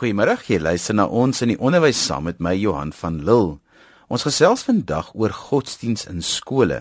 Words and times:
Goeiemôre, 0.00 0.38
jy 0.48 0.56
luister 0.56 0.94
na 0.96 1.04
ons 1.04 1.42
in 1.44 1.50
die 1.52 1.58
onderwys 1.60 1.98
saam 2.00 2.24
met 2.24 2.38
my 2.40 2.54
Johan 2.56 2.88
van 2.96 3.18
Lille. 3.20 3.58
Ons 4.08 4.22
gesels 4.24 4.62
vandag 4.64 5.10
oor 5.12 5.34
godsdiens 5.36 6.06
in 6.08 6.22
skole. 6.24 6.78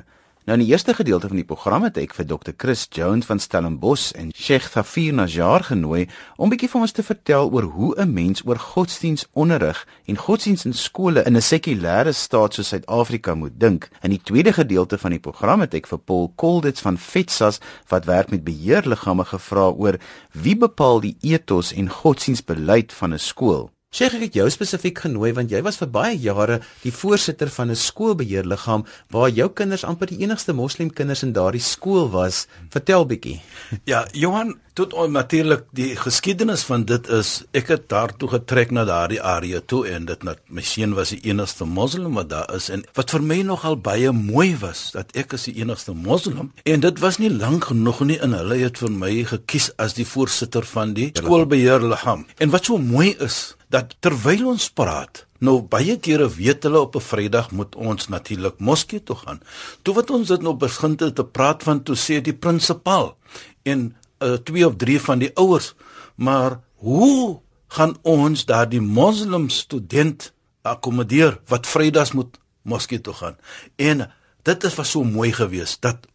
Nou 0.50 0.58
in 0.58 0.66
die 0.66 0.72
eerste 0.74 0.96
gedeelte 0.98 1.28
van 1.30 1.38
die 1.38 1.46
program 1.46 1.84
het 1.86 1.98
ek 2.02 2.16
vir 2.18 2.26
Dr. 2.26 2.56
Chris 2.58 2.88
Jones 2.90 3.28
van 3.30 3.38
Stellenbosch 3.38 4.16
en 4.18 4.32
Sheikh 4.34 4.72
Thafir 4.74 5.14
Najjar 5.14 5.68
genooi 5.68 6.08
om 6.42 6.50
bietjie 6.50 6.72
vir 6.72 6.88
ons 6.88 6.96
te 6.98 7.06
vertel 7.06 7.54
oor 7.54 7.68
hoe 7.76 7.92
'n 8.02 8.10
mens 8.10 8.42
oor 8.42 8.58
godsdiensonderrig 8.58 9.86
en 10.10 10.18
godsdiens 10.18 10.66
in 10.66 10.74
skole 10.74 11.22
in 11.22 11.38
'n 11.38 11.46
sekulêre 11.52 12.14
staat 12.14 12.54
soos 12.54 12.68
Suid-Afrika 12.68 13.36
moet 13.36 13.60
dink. 13.60 13.90
In 14.02 14.10
die 14.10 14.24
tweede 14.24 14.54
gedeelte 14.54 14.98
van 14.98 15.12
die 15.12 15.20
program 15.20 15.60
het 15.60 15.74
ek 15.74 15.88
vir 15.88 16.00
Paul 16.00 16.34
Kolditz 16.36 16.82
van 16.82 16.98
FETSAS 16.98 17.60
wat 17.88 18.06
werk 18.06 18.32
met 18.32 18.44
beheerliggame 18.44 19.26
gevra 19.26 19.70
oor 19.70 20.00
wie 20.34 20.58
bepaal 20.58 21.00
die 21.00 21.18
ethos 21.22 21.74
en 21.74 21.90
godsdiensbeleid 21.90 22.94
van 22.94 23.14
'n 23.14 23.20
skool. 23.20 23.70
Sheikh 23.90 24.20
ek 24.20 24.22
het 24.28 24.36
jou 24.38 24.44
spesifiek 24.54 25.00
genooi 25.02 25.32
want 25.34 25.50
jy 25.50 25.64
was 25.66 25.80
vir 25.82 25.90
baie 25.90 26.18
jare 26.22 26.60
die 26.84 26.92
voorsitter 26.94 27.50
van 27.50 27.72
'n 27.74 27.76
skoolbeheerliggaam 27.76 28.86
waar 29.10 29.30
jou 29.34 29.50
kinders 29.50 29.84
amper 29.84 30.08
die 30.12 30.20
enigste 30.22 30.54
moslimkinders 30.54 31.24
in 31.24 31.34
daardie 31.34 31.62
skool 31.62 32.06
was. 32.14 32.46
Vertel 32.70 33.06
bietjie. 33.06 33.42
Ja, 33.86 34.06
Johan, 34.14 34.60
tot 34.76 34.94
on 34.94 35.12
natuurlik 35.12 35.66
die 35.74 35.96
geskiedenis 35.96 36.64
van 36.70 36.86
dit 36.86 37.10
is 37.10 37.44
ek 37.52 37.68
het 37.68 37.90
daartoe 37.90 38.30
getrek 38.30 38.72
na 38.72 38.86
daardie 38.86 39.22
area 39.22 39.60
toe 39.66 39.88
en 39.88 40.06
dit 40.06 40.24
net 40.24 40.38
my 40.48 40.62
seun 40.62 40.94
was 40.94 41.10
die 41.10 41.22
enigste 41.26 41.66
moslim 41.66 42.14
wat 42.14 42.30
daar 42.30 42.54
is 42.54 42.70
en 42.70 42.86
wat 42.94 43.10
vir 43.10 43.22
my 43.22 43.42
nogal 43.42 43.76
baie 43.76 44.12
mooi 44.12 44.56
was 44.62 44.92
dat 44.92 45.16
ek 45.18 45.34
is 45.34 45.50
die 45.50 45.58
enigste 45.66 45.94
moslim 45.94 46.54
en 46.64 46.80
dit 46.80 47.00
was 47.00 47.18
nie 47.18 47.34
lank 47.34 47.72
genoeg 47.74 48.06
nie 48.06 48.20
en 48.22 48.38
hulle 48.38 48.62
het 48.62 48.78
vir 48.78 48.92
my 48.92 49.24
gekies 49.24 49.72
as 49.78 49.98
die 49.98 50.06
voorsitter 50.06 50.64
van 50.64 50.94
die 50.94 51.10
skoolbeheerliggaam. 51.14 52.28
En 52.38 52.50
wat 52.50 52.66
so 52.66 52.78
mooi 52.78 53.16
is 53.18 53.58
dat 53.70 53.96
terwyl 54.02 54.48
ons 54.52 54.68
praat, 54.74 55.26
nou 55.46 55.60
baie 55.62 55.96
kere 56.02 56.28
weet 56.34 56.66
hulle 56.66 56.82
op 56.82 56.96
'n 56.96 57.06
Vrydag 57.06 57.52
moet 57.52 57.76
ons 57.76 58.08
natuurlik 58.10 58.60
moskee 58.60 59.04
toe 59.04 59.16
gaan. 59.16 59.42
Toe 59.82 59.94
wat 59.94 60.10
ons 60.10 60.28
dit 60.28 60.42
nou 60.42 60.54
begin 60.54 60.96
te, 60.96 61.14
te 61.14 61.24
praat 61.24 61.64
van 61.64 61.84
toe 61.84 61.96
sê 61.96 62.22
die 62.22 62.34
prinsipaal 62.34 63.18
en 63.64 63.96
uh, 64.20 64.34
twee 64.34 64.68
of 64.68 64.76
drie 64.76 65.00
van 65.00 65.20
die 65.20 65.32
ouers, 65.36 65.74
maar 66.16 66.60
hoe 66.76 67.40
gaan 67.68 67.98
ons 68.02 68.46
daardie 68.46 68.82
moslim 68.82 69.50
student 69.50 70.34
akkommodeer 70.62 71.40
wat 71.48 71.68
Vrydags 71.68 72.12
moet 72.12 72.40
moskee 72.62 73.02
toe 73.02 73.14
gaan? 73.14 73.38
En 73.76 74.12
dit 74.44 74.64
is 74.64 74.76
was 74.76 74.90
so 74.90 75.04
mooi 75.04 75.32
geweest 75.32 75.82
dat 75.82 76.08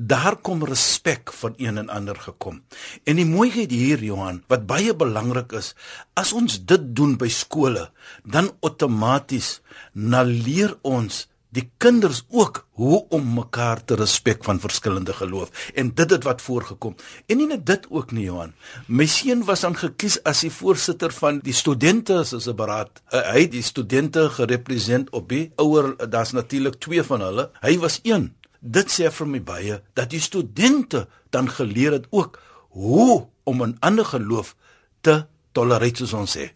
daar 0.00 0.36
kom 0.36 0.64
respek 0.64 1.32
van 1.32 1.54
een 1.56 1.78
en 1.78 1.88
ander 1.88 2.16
gekom. 2.16 2.62
En 3.04 3.20
die 3.20 3.26
mooiheid 3.28 3.70
hier 3.70 4.00
Johan, 4.04 4.42
wat 4.48 4.66
baie 4.66 4.94
belangrik 4.96 5.52
is, 5.52 5.74
as 6.16 6.32
ons 6.32 6.56
dit 6.64 6.86
doen 6.96 7.18
by 7.20 7.28
skole, 7.28 7.90
dan 8.24 8.48
outomaties 8.64 9.58
naleer 9.92 10.78
ons 10.80 11.26
die 11.50 11.66
kinders 11.82 12.22
ook 12.30 12.62
hoe 12.78 13.00
om 13.10 13.32
mekaar 13.34 13.82
te 13.84 13.96
respek 13.98 14.44
van 14.46 14.60
verskillende 14.62 15.12
geloof. 15.12 15.50
En 15.74 15.90
dit 15.94 16.10
het 16.10 16.24
wat 16.24 16.42
voorgekom. 16.42 16.94
En 17.26 17.36
nie 17.36 17.48
net 17.50 17.66
dit 17.66 17.86
ook 17.90 18.14
nie 18.14 18.28
Johan. 18.28 18.54
My 18.86 19.06
seun 19.10 19.42
was 19.44 19.64
aan 19.66 19.76
gekies 19.76 20.20
as 20.22 20.44
die 20.46 20.52
voorsitter 20.54 21.12
van 21.12 21.42
die 21.42 21.54
studente 21.54 22.22
as 22.22 22.32
'n 22.32 22.54
beraad. 22.54 23.02
Uh, 23.12 23.32
hy 23.34 23.48
die 23.48 23.62
studente 23.62 24.30
gerepresenteer 24.30 25.12
op 25.12 25.28
die 25.28 25.52
ouer 25.56 25.96
daar's 26.08 26.32
natuurlik 26.32 26.78
twee 26.78 27.02
van 27.02 27.20
hulle. 27.20 27.50
Hy 27.60 27.78
was 27.78 28.00
een 28.02 28.34
dit 28.60 28.92
sê 28.92 29.10
vir 29.10 29.26
my 29.26 29.40
baie 29.42 29.80
dat 29.94 30.10
die 30.10 30.20
studente 30.20 31.06
dan 31.30 31.50
geleer 31.50 31.92
het 31.92 32.06
ook 32.10 32.40
hoe 32.70 33.26
om 33.44 33.62
'n 33.62 33.76
ander 33.80 34.04
geloof 34.04 34.56
te 35.00 35.26
tolereer 35.52 35.96
soos 35.96 36.12
ons 36.12 36.36
sê. 36.36 36.50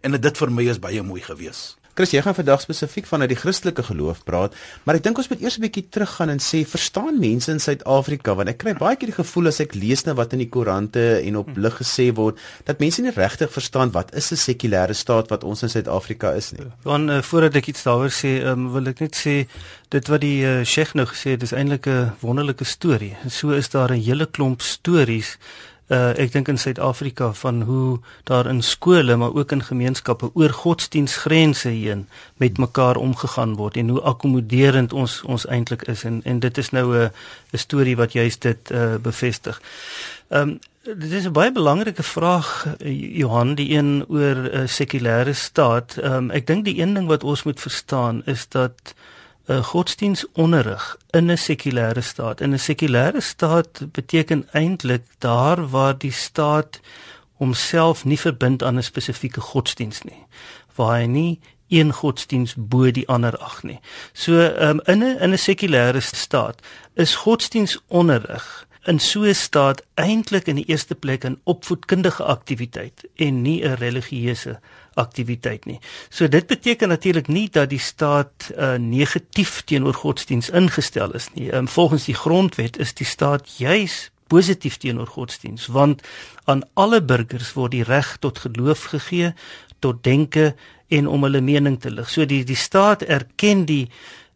En 0.00 0.20
dit 0.20 0.38
vir 0.38 0.50
my 0.50 0.64
is 0.68 0.78
baie 0.78 1.02
mooi 1.02 1.20
gewees. 1.20 1.76
Chris, 2.00 2.14
jy 2.14 2.22
gaan 2.24 2.32
vandag 2.32 2.62
spesifiek 2.62 3.04
vanuit 3.04 3.28
die 3.28 3.36
Christelike 3.36 3.82
geloof 3.84 4.22
praat, 4.24 4.54
maar 4.86 4.96
ek 4.96 5.02
dink 5.04 5.18
ons 5.20 5.26
moet 5.28 5.42
eers 5.44 5.58
'n 5.58 5.66
bietjie 5.66 5.82
teruggaan 5.92 6.30
en 6.32 6.38
sê, 6.40 6.64
verstaan 6.64 7.18
mense 7.20 7.52
in 7.52 7.60
Suid-Afrika 7.60 8.32
want 8.34 8.48
ek 8.48 8.58
kry 8.62 8.72
baie 8.72 8.96
keer 8.96 9.12
die 9.12 9.18
gevoel 9.20 9.48
as 9.48 9.60
ek 9.60 9.74
lees 9.74 10.06
nou 10.06 10.14
wat 10.16 10.32
in 10.32 10.40
die 10.40 10.48
koerante 10.48 11.20
en 11.20 11.36
op 11.36 11.50
lig 11.56 11.76
gesê 11.76 12.08
word, 12.16 12.38
dat 12.64 12.80
mense 12.80 13.02
nie 13.02 13.12
regtig 13.12 13.52
verstaan 13.52 13.92
wat 13.92 14.14
is 14.16 14.32
'n 14.32 14.36
sekulêre 14.36 14.94
staat 14.94 15.28
wat 15.28 15.44
ons 15.44 15.62
in 15.62 15.68
Suid-Afrika 15.68 16.32
is 16.32 16.52
nie. 16.52 16.64
Want 16.84 17.10
uh, 17.10 17.20
voordat 17.20 17.56
ek 17.56 17.68
iets 17.68 17.84
daaroor 17.84 18.08
sê, 18.08 18.48
um, 18.48 18.72
wil 18.72 18.88
ek 18.88 19.00
net 19.00 19.14
sê 19.14 19.46
dit 19.90 20.08
wat 20.08 20.20
die 20.20 20.40
uh, 20.40 20.64
Sheikh 20.64 20.94
nou 20.94 21.04
gesê 21.04 21.36
het, 21.36 21.42
is 21.42 21.52
eintlik 21.52 21.86
'n 21.86 22.12
wonderlike 22.22 22.64
storie. 22.64 23.14
So 23.28 23.50
is 23.50 23.68
daar 23.68 23.92
'n 23.92 24.00
hele 24.00 24.24
klomp 24.24 24.62
stories 24.62 25.36
uh 25.90 26.10
ek 26.22 26.32
dink 26.32 26.48
in 26.48 26.58
Suid-Afrika 26.58 27.32
van 27.32 27.62
hoe 27.66 27.98
daar 28.24 28.46
in 28.46 28.62
skole 28.62 29.16
maar 29.16 29.34
ook 29.34 29.52
in 29.52 29.62
gemeenskappe 29.62 30.30
oor 30.34 30.50
godsdienstgrense 30.50 31.68
heen 31.68 32.06
met 32.36 32.58
mekaar 32.58 32.96
omgegaan 32.96 33.56
word 33.58 33.76
en 33.76 33.88
hoe 33.88 34.00
akkommoderend 34.00 34.92
ons 34.92 35.22
ons 35.22 35.46
eintlik 35.46 35.82
is 35.90 36.04
en 36.04 36.20
en 36.24 36.40
dit 36.40 36.58
is 36.58 36.70
nou 36.70 36.86
'n 36.96 37.10
'n 37.52 37.58
storie 37.58 37.96
wat 37.96 38.12
juist 38.12 38.42
dit 38.42 38.70
uh 38.70 38.94
bevestig. 39.02 39.60
Um 40.28 40.58
dit 40.82 41.12
is 41.12 41.26
'n 41.26 41.32
baie 41.32 41.52
belangrike 41.52 42.02
vraag 42.02 42.66
Johan 43.22 43.54
die 43.54 43.70
een 43.76 44.04
oor 44.08 44.36
'n 44.36 44.50
uh, 44.54 44.66
sekulêre 44.66 45.34
staat. 45.34 45.96
Um 46.02 46.30
ek 46.30 46.46
dink 46.46 46.64
die 46.64 46.78
een 46.80 46.94
ding 46.94 47.06
wat 47.06 47.24
ons 47.24 47.42
moet 47.42 47.60
verstaan 47.60 48.22
is 48.24 48.48
dat 48.48 48.94
'n 49.50 49.62
godsdienstonderrig 49.62 50.96
in 51.10 51.30
'n 51.30 51.38
sekulêre 51.38 52.00
staat. 52.00 52.40
In 52.40 52.52
'n 52.52 52.58
sekulêre 52.58 53.20
staat 53.20 53.92
beteken 53.92 54.48
eintlik 54.52 55.04
daar 55.18 55.68
waar 55.68 55.98
die 55.98 56.12
staat 56.12 56.80
homself 57.32 58.04
nie 58.04 58.18
verbind 58.18 58.62
aan 58.62 58.76
'n 58.76 58.82
spesifieke 58.82 59.40
godsdiens 59.40 60.02
nie, 60.02 60.26
waar 60.74 60.98
hy 60.98 61.06
nie 61.06 61.40
een 61.68 61.92
godsdiens 61.92 62.54
bo 62.56 62.90
die 62.90 63.08
ander 63.08 63.38
ag 63.38 63.62
nie. 63.62 63.80
So 64.12 64.32
um, 64.32 64.80
in 64.84 65.02
'n 65.02 65.18
in 65.18 65.32
'n 65.32 65.38
sekulêre 65.38 66.00
staat 66.00 66.60
is 66.94 67.14
godsdienstonderrig 67.14 68.66
in 68.84 68.98
so 68.98 69.22
'n 69.22 69.34
staat 69.34 69.82
eintlik 69.94 70.46
in 70.46 70.56
die 70.56 70.64
eerste 70.64 70.94
plek 70.94 71.24
'n 71.24 71.40
opvoedkundige 71.44 72.24
aktiwiteit 72.24 73.08
en 73.14 73.42
nie 73.42 73.64
'n 73.64 73.74
religieuse 73.74 74.60
aktiwiteit 75.00 75.66
nie. 75.66 75.78
So 76.08 76.28
dit 76.28 76.46
beteken 76.46 76.88
natuurlik 76.92 77.28
nie 77.28 77.48
dat 77.52 77.70
die 77.72 77.80
staat 77.82 78.50
uh, 78.52 78.74
negatief 78.78 79.62
teenoor 79.64 79.94
godsdiens 79.94 80.50
ingestel 80.50 81.14
is 81.18 81.28
nie. 81.34 81.50
Um, 81.52 81.68
volgens 81.68 82.04
die 82.04 82.14
grondwet 82.14 82.78
is 82.78 82.94
die 82.94 83.06
staat 83.06 83.56
juis 83.58 84.10
positief 84.30 84.76
teenoor 84.78 85.10
godsdiens 85.10 85.66
want 85.66 86.02
aan 86.44 86.62
alle 86.74 87.02
burgers 87.02 87.52
word 87.58 87.74
die 87.74 87.86
reg 87.86 88.16
tot 88.22 88.38
geloof 88.44 88.84
gegee, 88.94 89.34
tot 89.78 90.04
denke 90.04 90.54
en 90.88 91.06
om 91.06 91.26
hulle 91.26 91.40
mening 91.40 91.78
te 91.80 91.90
lig. 91.90 92.10
So 92.10 92.26
die 92.26 92.42
die 92.46 92.58
staat 92.58 93.02
erken 93.02 93.66
die 93.66 93.86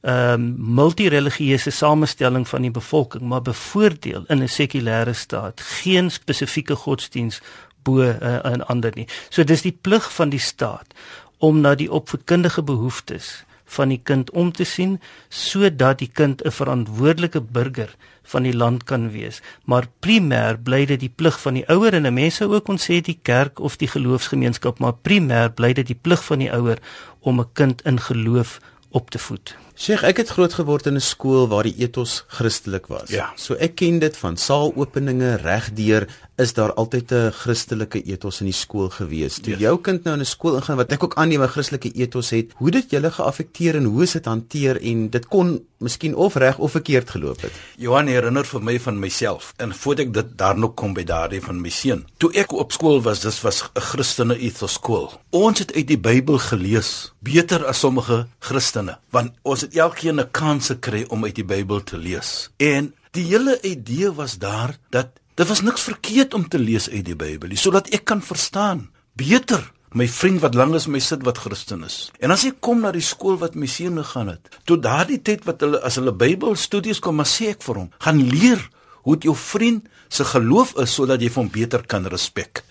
ehm 0.04 0.34
um, 0.34 0.74
multireligieuse 0.76 1.70
samestelling 1.72 2.44
van 2.48 2.62
die 2.62 2.70
bevolking, 2.70 3.22
maar 3.24 3.42
bevoordeel 3.42 4.26
in 4.28 4.42
'n 4.42 4.48
sekulêre 4.48 5.14
staat 5.14 5.60
geen 5.60 6.10
spesifieke 6.10 6.76
godsdiens 6.76 7.40
bo 7.84 8.02
uh, 8.02 8.40
'n 8.42 8.64
ander 8.72 8.92
nie. 8.94 9.06
So 9.30 9.44
dis 9.44 9.62
die 9.62 9.78
plig 9.80 10.12
van 10.12 10.30
die 10.30 10.42
staat 10.42 10.94
om 11.38 11.60
na 11.60 11.74
die 11.74 11.90
opvoedkundige 11.92 12.62
behoeftes 12.62 13.44
van 13.64 13.88
die 13.88 14.00
kind 14.02 14.30
om 14.30 14.52
te 14.52 14.64
sien 14.64 15.00
sodat 15.28 15.98
die 15.98 16.10
kind 16.12 16.42
'n 16.44 16.50
verantwoordelike 16.50 17.40
burger 17.40 17.96
van 18.22 18.42
die 18.42 18.56
land 18.56 18.84
kan 18.84 19.10
wees. 19.10 19.42
Maar 19.64 19.86
primêr 20.00 20.62
bly 20.62 20.84
dit 20.86 21.00
die 21.00 21.12
plig 21.14 21.40
van 21.40 21.54
die 21.54 21.68
ouer 21.68 21.94
en 21.94 22.14
mense 22.14 22.48
ook 22.48 22.68
ons 22.68 22.90
sê 22.90 23.00
die 23.00 23.18
kerk 23.22 23.58
of 23.58 23.76
die 23.76 23.88
geloofsgemeenskap, 23.88 24.78
maar 24.78 24.96
primêr 25.02 25.52
bly 25.54 25.72
dit 25.72 25.86
die 25.86 26.00
plig 26.00 26.24
van 26.24 26.38
die 26.38 26.52
ouer 26.52 26.78
om 27.20 27.40
'n 27.40 27.52
kind 27.52 27.82
in 27.82 28.00
geloof 28.00 28.60
op 28.90 29.10
te 29.10 29.18
voed. 29.18 29.63
Sheikh, 29.74 30.04
ek 30.06 30.20
het 30.22 30.28
groot 30.30 30.52
geword 30.54 30.86
in 30.86 30.94
'n 30.94 31.02
skool 31.02 31.48
waar 31.48 31.66
die 31.66 31.74
ethos 31.82 32.24
Christelik 32.28 32.86
was. 32.86 33.10
Ja. 33.10 33.32
So 33.36 33.54
ek 33.54 33.74
ken 33.74 33.98
dit 33.98 34.16
van 34.16 34.36
saalopeninge 34.36 35.34
regdeur 35.42 36.06
is 36.36 36.52
daar 36.54 36.72
altyd 36.74 37.12
'n 37.12 37.32
Christelike 37.32 38.02
ethos 38.02 38.40
in 38.40 38.46
die 38.46 38.54
skool 38.54 38.88
gewees. 38.88 39.34
Toe 39.34 39.52
yes. 39.52 39.60
jou 39.60 39.78
kind 39.78 40.04
nou 40.04 40.14
in 40.14 40.20
'n 40.20 40.24
skool 40.24 40.56
ingaan 40.56 40.76
wat 40.76 40.92
ek 40.92 41.04
ook 41.04 41.14
aanneem 41.14 41.42
'n 41.42 41.48
Christelike 41.48 41.92
ethos 41.92 42.30
het, 42.30 42.52
hoe 42.56 42.70
dit 42.70 42.90
julle 42.90 43.10
geaffekteer 43.10 43.76
en 43.76 43.84
hoe 43.84 44.02
is 44.02 44.12
dit 44.12 44.24
hanteer 44.24 44.80
en 44.80 45.10
dit 45.10 45.26
kon 45.28 45.60
miskien 45.78 46.14
of 46.14 46.34
reg 46.34 46.58
of 46.58 46.70
verkeerd 46.70 47.10
geloop 47.10 47.40
het. 47.40 47.52
Johan 47.76 48.06
herinner 48.06 48.44
vir 48.44 48.62
my 48.62 48.80
van 48.80 48.98
myself 48.98 49.52
en 49.56 49.74
voordat 49.74 50.06
ek 50.06 50.12
dit 50.14 50.38
daar 50.38 50.58
nog 50.58 50.74
kom 50.74 50.94
by 50.94 51.04
daardie 51.04 51.40
van 51.40 51.60
my 51.60 51.70
seun. 51.70 52.04
Toe 52.18 52.32
ek 52.32 52.52
op 52.52 52.72
skool 52.72 53.02
was, 53.02 53.20
dis 53.20 53.40
was 53.42 53.62
'n 53.62 53.80
Christelike 53.80 54.40
ethos 54.40 54.72
skool. 54.72 55.12
Ons 55.30 55.58
het 55.58 55.72
uit 55.72 55.86
die 55.86 55.98
Bybel 55.98 56.38
gelees 56.38 57.12
beter 57.20 57.66
as 57.66 57.80
sommige 57.80 58.26
Christene, 58.38 58.98
want 59.10 59.32
ons 59.42 59.63
het 59.64 59.76
elkeen 59.76 60.20
'n 60.20 60.30
kans 60.30 60.70
gekry 60.72 61.04
om 61.08 61.24
uit 61.24 61.34
die 61.34 61.44
Bybel 61.44 61.82
te 61.82 61.98
lees. 61.98 62.50
En 62.56 62.94
die 63.10 63.24
hele 63.24 63.58
idee 63.62 64.12
was 64.12 64.38
daar 64.38 64.76
dat 64.90 65.08
dit 65.34 65.48
was 65.48 65.62
niks 65.62 65.82
verkeerd 65.82 66.34
om 66.34 66.48
te 66.48 66.58
lees 66.58 66.90
uit 66.90 67.04
die 67.04 67.16
Bybel, 67.16 67.56
sodat 67.56 67.88
ek 67.88 68.04
kan 68.04 68.22
verstaan 68.22 68.90
beter 69.12 69.72
my 69.94 70.08
vriend 70.08 70.40
wat 70.42 70.54
lank 70.54 70.74
as 70.74 70.88
my 70.90 70.98
sit 70.98 71.22
wat 71.22 71.38
Christen 71.38 71.84
is. 71.86 72.10
En 72.18 72.30
as 72.34 72.44
ek 72.44 72.58
kom 72.60 72.80
na 72.82 72.90
die 72.92 73.04
skool 73.04 73.38
wat 73.38 73.54
my 73.54 73.66
seun 73.70 74.00
gegaan 74.02 74.28
het, 74.34 74.48
tot 74.64 74.82
daardie 74.82 75.20
tyd 75.22 75.44
wat 75.44 75.60
hulle 75.60 75.80
as 75.86 75.98
hulle 76.00 76.12
Bybelstudies 76.12 76.98
kom, 76.98 77.20
maar 77.20 77.30
sê 77.30 77.52
ek 77.54 77.62
vir 77.62 77.74
hom, 77.74 77.90
gaan 78.02 78.18
leer 78.18 78.70
hoe 79.04 79.16
jou 79.20 79.34
vriend 79.36 79.86
se 80.08 80.24
geloof 80.24 80.74
is 80.82 80.94
sodat 80.96 81.22
jy 81.22 81.30
hom 81.34 81.50
beter 81.52 81.84
kan 81.86 82.06
respek. 82.10 82.64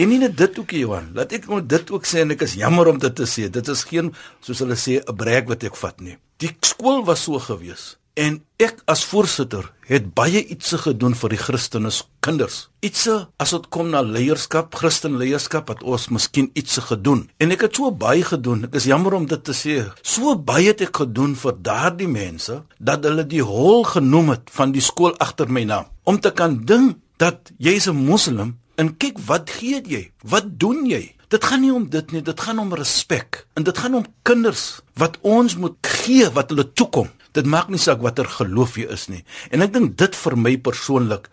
En 0.00 0.10
nie 0.10 0.18
net 0.22 0.36
dit 0.38 0.58
ook 0.58 0.74
Johan, 0.74 1.10
laat 1.16 1.34
ek 1.36 1.48
nou 1.50 1.60
dit 1.60 1.94
ook 1.94 2.08
sê 2.08 2.24
en 2.24 2.34
ek 2.34 2.46
is 2.46 2.56
jammer 2.60 2.90
om 2.90 3.00
dit 3.02 3.14
te 3.14 3.28
sê. 3.28 3.50
Dit 3.52 3.68
is 3.68 3.84
geen 3.88 4.10
soos 4.44 4.64
hulle 4.64 4.78
sê 4.80 5.00
'n 5.00 5.16
breek 5.16 5.48
wat 5.48 5.64
ek 5.64 5.76
vat 5.76 6.00
nie. 6.00 6.16
Die 6.42 6.50
skool 6.66 7.04
was 7.06 7.22
so 7.24 7.38
gewees 7.38 7.94
en 8.14 8.38
ek 8.62 8.80
as 8.90 9.02
voorsitter 9.10 9.66
het 9.88 10.06
baie 10.14 10.40
ietsie 10.40 10.78
gedoen 10.78 11.16
vir 11.18 11.34
die 11.34 11.38
Christene 11.40 11.90
kinders. 12.24 12.68
Ietsie 12.86 13.16
as 13.42 13.52
dit 13.54 13.66
kom 13.74 13.90
na 13.92 14.04
leierskap, 14.06 14.74
Christen 14.78 15.18
leierskap 15.20 15.72
het 15.72 15.82
ons 15.82 16.08
miskien 16.14 16.48
ietsie 16.54 16.82
gedoen. 16.86 17.24
En 17.42 17.54
ek 17.54 17.66
het 17.66 17.78
so 17.78 17.90
baie 17.90 18.22
gedoen. 18.24 18.64
Ek 18.68 18.78
is 18.78 18.88
jammer 18.88 19.18
om 19.18 19.26
dit 19.30 19.42
te 19.44 19.54
sê. 19.54 19.76
So 20.02 20.36
baie 20.38 20.70
het 20.70 20.84
ek 20.86 21.02
gedoen 21.02 21.34
vir 21.38 21.58
daardie 21.66 22.10
mense 22.10 22.62
dat 22.78 23.04
hulle 23.06 23.26
die 23.28 23.42
hol 23.44 23.84
genoem 23.90 24.34
het 24.36 24.54
van 24.54 24.74
die 24.74 24.84
skool 24.84 25.14
agter 25.22 25.50
my 25.50 25.66
naam. 25.68 25.90
Om 26.06 26.20
te 26.22 26.32
kan 26.34 26.60
dink 26.64 26.98
dat 27.18 27.50
jy 27.58 27.78
'n 27.78 28.06
moslim 28.06 28.58
en 28.76 28.96
kyk 28.96 29.18
wat 29.26 29.50
gee 29.50 29.82
jy? 29.82 30.10
Wat 30.22 30.58
doen 30.58 30.86
jy? 30.86 31.13
Dit 31.32 31.44
gaan 31.44 31.62
nie 31.64 31.72
om 31.72 31.86
dit 31.90 32.12
nie, 32.12 32.22
dit 32.22 32.40
gaan 32.40 32.58
om 32.58 32.74
respek. 32.74 33.44
En 33.54 33.64
dit 33.64 33.78
gaan 33.78 33.94
om 33.94 34.06
kinders 34.22 34.80
wat 35.00 35.18
ons 35.22 35.56
moet 35.56 35.76
gee 36.04 36.28
wat 36.36 36.52
hulle 36.52 36.66
toekom. 36.72 37.08
Dit 37.34 37.48
maak 37.50 37.70
nie 37.72 37.80
saak 37.82 38.02
watter 38.04 38.28
geloof 38.30 38.76
jy 38.78 38.86
is 38.94 39.08
nie. 39.10 39.24
En 39.50 39.64
ek 39.64 39.72
dink 39.74 39.96
dit 39.98 40.16
vir 40.16 40.36
my 40.38 40.54
persoonlik 40.62 41.30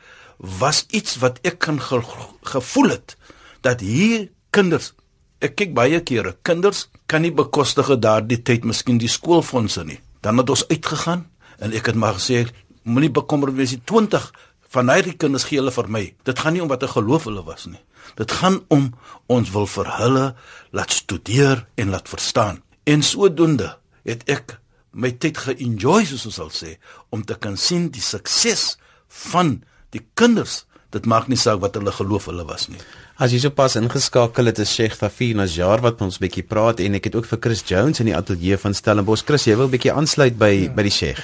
was 0.62 0.86
iets 0.90 1.20
wat 1.22 1.38
ek 1.46 1.60
kan 1.62 1.78
ge 1.82 2.02
gevoel 2.50 2.96
het 2.96 3.16
dat 3.62 3.84
hier 3.86 4.32
kinders 4.50 4.94
ek 5.42 5.56
kyk 5.58 5.76
baie 5.78 6.00
kere 6.06 6.34
kinders 6.46 6.88
kan 7.10 7.22
nie 7.22 7.34
bekostig 7.34 7.90
daardie 8.02 8.40
tyd 8.42 8.66
miskien 8.66 8.98
die 9.02 9.10
skoolfondse 9.10 9.84
nie. 9.86 10.00
Dan 10.22 10.38
het 10.42 10.50
ons 10.50 10.66
uitgegaan 10.70 11.28
en 11.62 11.74
ek 11.78 11.92
het 11.92 11.98
maar 11.98 12.18
gesê 12.18 12.48
moenie 12.84 13.14
bekommerd 13.14 13.58
wees 13.58 13.76
nie 13.76 13.84
20 13.86 14.32
van 14.72 14.92
hierdie 14.92 15.18
kinders 15.20 15.48
gee 15.50 15.60
hulle 15.60 15.74
vir 15.76 15.90
my. 15.92 16.04
Dit 16.28 16.40
gaan 16.40 16.56
nie 16.56 16.64
om 16.64 16.72
watter 16.72 16.92
geloof 16.92 17.28
hulle 17.28 17.44
was 17.44 17.68
nie. 17.68 17.82
Dit 18.16 18.32
gaan 18.40 18.62
om 18.72 18.92
ons 19.32 19.52
wil 19.52 19.68
vir 19.68 19.92
hulle 19.98 20.26
laat 20.72 20.96
studeer 20.96 21.66
en 21.76 21.92
laat 21.94 22.10
verstaan. 22.10 22.62
En 22.88 23.04
sodoende 23.04 23.76
het 24.08 24.24
ek 24.32 24.58
my 24.92 25.12
tyd 25.12 25.40
ge-enjoy 25.40 26.06
soos 26.08 26.26
ons 26.28 26.40
sal 26.40 26.52
sê 26.56 26.76
om 27.16 27.24
te 27.24 27.38
kan 27.40 27.58
sien 27.60 27.90
die 27.92 28.04
sukses 28.04 28.76
van 29.32 29.60
die 29.96 30.04
kinders. 30.20 30.66
Dit 30.92 31.06
maak 31.06 31.30
nie 31.32 31.40
saak 31.40 31.62
wat 31.64 31.78
hulle 31.80 31.92
geloof 31.96 32.26
hulle 32.28 32.44
was 32.48 32.68
nie. 32.68 32.80
As 33.22 33.32
jy 33.32 33.40
sopas 33.40 33.78
ingeskakel 33.80 34.50
het, 34.50 34.60
is 34.60 34.74
Sheikh 34.74 34.96
Fafir 34.98 35.36
Najjar 35.38 35.84
wat 35.86 36.02
ons 36.02 36.18
bietjie 36.20 36.44
praat 36.44 36.82
en 36.84 36.98
ek 36.98 37.08
het 37.08 37.16
ook 37.16 37.30
vir 37.30 37.40
Chris 37.44 37.62
Jones 37.68 38.02
in 38.02 38.10
die 38.10 38.16
ateljee 38.18 38.58
van 38.58 38.76
Stellenbosch. 38.76 39.24
Chris, 39.28 39.46
jy 39.48 39.56
wil 39.60 39.72
bietjie 39.72 39.94
aansluit 39.94 40.36
by 40.40 40.52
ja. 40.52 40.74
by 40.76 40.84
die 40.88 40.94
Sheikh. 40.96 41.22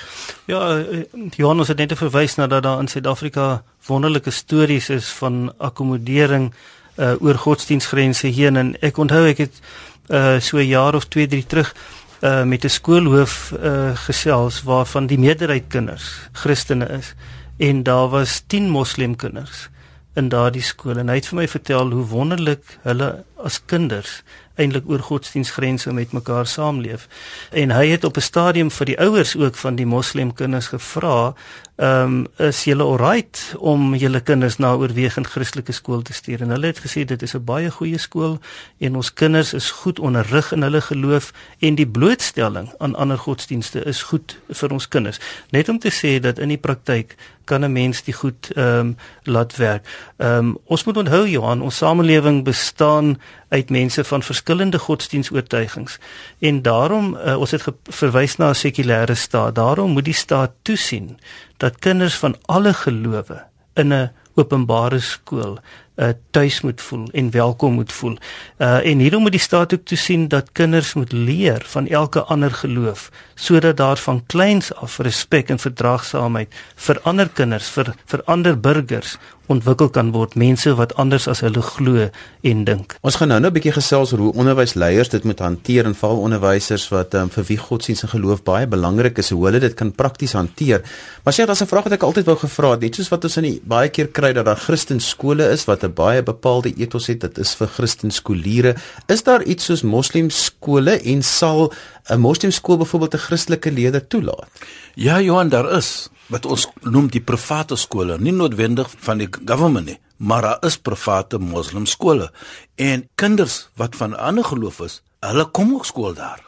Ja, 0.48 0.62
eh, 0.78 1.04
Johannes 1.36 1.74
het 1.74 1.82
net 1.82 1.98
verwys 2.00 2.38
na 2.38 2.48
dat 2.48 2.64
daar 2.64 2.80
in 2.80 2.88
Suid-Afrika 2.88 3.64
wonderlike 3.88 4.32
stories 4.32 4.90
is 4.94 5.10
van 5.20 5.52
akkommodering 5.58 6.52
uh, 6.98 7.14
oor 7.20 7.36
godsdienstgrense 7.36 8.28
heen 8.28 8.58
en 8.58 8.74
ek 8.84 8.98
onthou 8.98 9.24
ek 9.30 9.46
het 9.46 9.62
uh, 10.10 10.40
so 10.40 10.58
'n 10.58 10.68
jaar 10.68 10.96
of 10.96 11.08
2, 11.08 11.28
3 11.28 11.46
terug 11.46 11.76
uh 12.22 12.44
met 12.44 12.64
'n 12.64 12.70
skoolhoof 12.70 13.54
uh 13.64 13.96
gesels 13.96 14.64
waarvan 14.64 15.08
die 15.08 15.20
meerderheid 15.20 15.68
kinders 15.68 16.30
Christene 16.34 16.88
is 16.98 17.14
en 17.58 17.84
daar 17.84 18.10
was 18.10 18.44
10 18.48 18.70
moslim 18.70 19.16
kinders 19.16 19.70
in 20.18 20.30
daardie 20.30 20.66
skool 20.66 20.98
en 20.98 21.10
hy 21.10 21.20
het 21.20 21.30
vir 21.30 21.42
my 21.42 21.48
vertel 21.48 21.92
hoe 21.94 22.06
wonderlik 22.10 22.78
hulle 22.84 23.10
as 23.46 23.60
kinders 23.70 24.22
eintlik 24.58 24.88
oor 24.90 25.04
godsdienstgrense 25.06 25.92
met 25.94 26.12
mekaar 26.18 26.48
saamleef. 26.50 27.06
En 27.52 27.72
hy 27.72 27.88
het 27.88 28.04
op 28.04 28.18
'n 28.18 28.26
stadium 28.26 28.72
vir 28.72 28.86
die 28.86 29.00
ouers 29.00 29.36
ook 29.36 29.56
van 29.56 29.76
die 29.76 29.86
moslim 29.86 30.34
kinders 30.34 30.68
gevra, 30.68 31.34
ehm 31.76 32.04
um, 32.04 32.28
is 32.38 32.64
julle 32.64 32.84
alright 32.84 33.56
om 33.58 33.96
julle 33.96 34.20
kinders 34.20 34.58
na 34.58 34.74
oorwegend 34.74 35.28
Christelike 35.28 35.72
skool 35.72 36.02
te 36.02 36.14
stuur? 36.14 36.42
En 36.42 36.50
hulle 36.50 36.66
het 36.66 36.80
gesê 36.80 37.06
dit 37.06 37.22
is 37.22 37.36
'n 37.36 37.44
baie 37.44 37.72
goeie 37.72 37.98
skool 37.98 38.40
en 38.78 38.96
ons 38.96 39.14
kinders 39.14 39.54
is 39.54 39.72
goed 39.72 40.00
onderrig 40.00 40.52
in 40.52 40.62
hulle 40.62 40.82
geloof 40.82 41.34
en 41.60 41.76
die 41.76 41.88
blootstelling 41.88 42.74
aan 42.78 42.96
ander 42.96 43.18
godsdienste 43.18 43.84
is 43.84 44.04
goed 44.04 44.38
vir 44.50 44.72
ons 44.72 44.88
kinders. 44.88 45.20
Net 45.50 45.70
om 45.70 45.80
te 45.80 45.92
sê 45.92 46.20
dat 46.20 46.40
in 46.40 46.48
die 46.48 46.58
praktyk 46.58 47.16
kan 47.48 47.64
'n 47.64 47.72
mens 47.72 48.04
dit 48.04 48.16
goed 48.16 48.52
ehm 48.56 48.80
um, 48.80 48.98
laat 49.24 49.56
werk. 49.56 49.88
Ehm 50.18 50.38
um, 50.38 50.58
ons 50.66 50.84
moet 50.84 50.98
onthou 50.98 51.28
Johan, 51.28 51.62
ons 51.62 51.78
samelewing 51.78 52.44
bestaan 52.44 53.18
uit 53.50 53.70
mense 53.70 54.04
van 54.04 54.24
verskillende 54.24 54.80
godsdienstoortuigings 54.80 56.00
en 56.40 56.62
daarom 56.62 57.16
uh, 57.16 57.40
ons 57.40 57.52
het 57.52 57.64
verwys 57.84 58.38
na 58.38 58.50
'n 58.50 58.56
sekulêre 58.56 59.16
staat. 59.16 59.56
Daarom 59.56 59.92
moet 59.92 60.06
die 60.06 60.14
staat 60.14 60.52
toesien 60.62 61.20
dat 61.58 61.80
kinders 61.80 62.16
van 62.16 62.36
alle 62.46 62.74
gelowe 62.74 63.44
in 63.74 63.94
'n 63.94 64.12
openbare 64.34 65.00
skool 65.00 65.60
uh, 65.98 66.10
tuis 66.32 66.62
moet 66.62 66.82
voel 66.82 67.08
en 67.12 67.32
welkom 67.32 67.74
moet 67.74 67.94
voel. 67.94 68.18
Uh 68.58 68.86
en 68.86 69.00
hierom 69.00 69.22
moet 69.22 69.32
die 69.32 69.42
staat 69.42 69.74
ook 69.74 69.86
toesien 69.86 70.28
dat 70.28 70.52
kinders 70.52 70.94
moet 70.94 71.12
leer 71.12 71.64
van 71.66 71.88
elke 71.88 72.22
ander 72.24 72.52
geloof 72.52 73.10
sodat 73.36 73.78
daar 73.78 73.98
van 73.98 74.26
kleins 74.26 74.74
af 74.74 74.98
respek 74.98 75.50
en 75.50 75.60
verdraagsaamheid 75.60 76.54
vir 76.76 77.00
ander 77.04 77.30
kinders, 77.30 77.70
vir 77.70 77.94
vir 78.06 78.24
ander 78.26 78.60
burgers 78.60 79.18
ontwikkel 79.48 79.90
kan 79.90 80.12
word 80.12 80.36
mense 80.36 80.74
wat 80.76 80.96
anders 80.96 81.28
as 81.28 81.42
hulle 81.46 81.62
glo 81.62 82.10
en 82.42 82.64
dink. 82.68 82.98
Ons 83.02 83.16
gaan 83.16 83.28
nou 83.32 83.40
nou 83.40 83.50
'n 83.50 83.54
bietjie 83.54 83.72
gesels 83.72 84.12
oor 84.14 84.20
hoe 84.20 84.34
onderwysleiers 84.34 85.10
dit 85.10 85.24
moet 85.24 85.40
hanteer 85.40 85.86
en 85.86 85.96
val 85.96 86.18
onderwysers 86.20 86.90
wat 86.90 87.14
um, 87.14 87.30
vir 87.30 87.44
wie 87.44 87.58
godsdienst 87.58 88.04
en 88.04 88.10
geloof 88.10 88.44
baie 88.44 88.68
belangrik 88.68 89.18
is, 89.18 89.30
hoe 89.30 89.46
hulle 89.46 89.60
dit 89.60 89.74
kan 89.74 89.92
prakties 89.92 90.34
hanteer. 90.34 90.82
Maar 91.24 91.34
sê 91.34 91.46
daar's 91.46 91.62
'n 91.62 91.68
vraag 91.68 91.84
wat 91.84 91.94
ek 91.94 92.04
altyd 92.04 92.26
wou 92.26 92.38
gevra 92.38 92.72
het, 92.72 92.82
net 92.82 92.96
soos 92.96 93.10
wat 93.10 93.24
ons 93.24 93.38
in 93.38 93.44
die 93.44 93.62
baie 93.64 93.90
keer 93.90 94.08
kry 94.08 94.34
dat 94.34 94.46
daar 94.46 94.58
Christen 94.58 95.00
skole 95.00 95.50
is 95.52 95.66
wat 95.66 95.84
'n 95.84 95.94
baie 95.94 96.24
bepaalde 96.24 96.74
ethos 96.78 97.08
het, 97.08 97.22
dit 97.22 97.38
is 97.38 97.56
vir 97.56 97.68
Christen 97.68 98.12
skooliere. 98.12 98.76
Is 99.08 99.24
daar 99.24 99.44
iets 99.44 99.66
soos 99.66 99.82
moslim 99.82 100.30
skole 100.30 101.00
en 101.02 101.24
sal 101.24 101.72
'n 102.10 102.20
moslim 102.20 102.52
skool 102.52 102.78
byvoorbeeld 102.78 103.14
'n 103.14 103.26
Christelike 103.28 103.72
leerder 103.72 104.08
toelaat? 104.08 104.48
Ja, 104.96 105.22
Johan, 105.22 105.50
daar 105.50 105.78
is 105.78 106.10
wat 106.34 106.46
ons 106.46 106.68
noem 106.84 107.08
die 107.12 107.24
private 107.24 107.76
skole, 107.76 108.18
nie 108.20 108.36
noodwendig 108.36 108.90
van 109.06 109.22
die 109.22 109.30
government 109.38 109.86
nie, 109.86 110.00
maar 110.18 110.42
daar 110.42 110.66
is 110.68 110.78
private 110.78 111.40
moslim 111.40 111.86
skole 111.86 112.32
en 112.76 113.08
kinders 113.16 113.70
wat 113.78 113.96
van 113.96 114.12
'n 114.12 114.20
ander 114.20 114.44
geloof 114.44 114.80
is, 114.80 115.02
hulle 115.20 115.46
kom 115.46 115.74
ook 115.74 115.86
skool 115.86 116.14
daar 116.14 116.47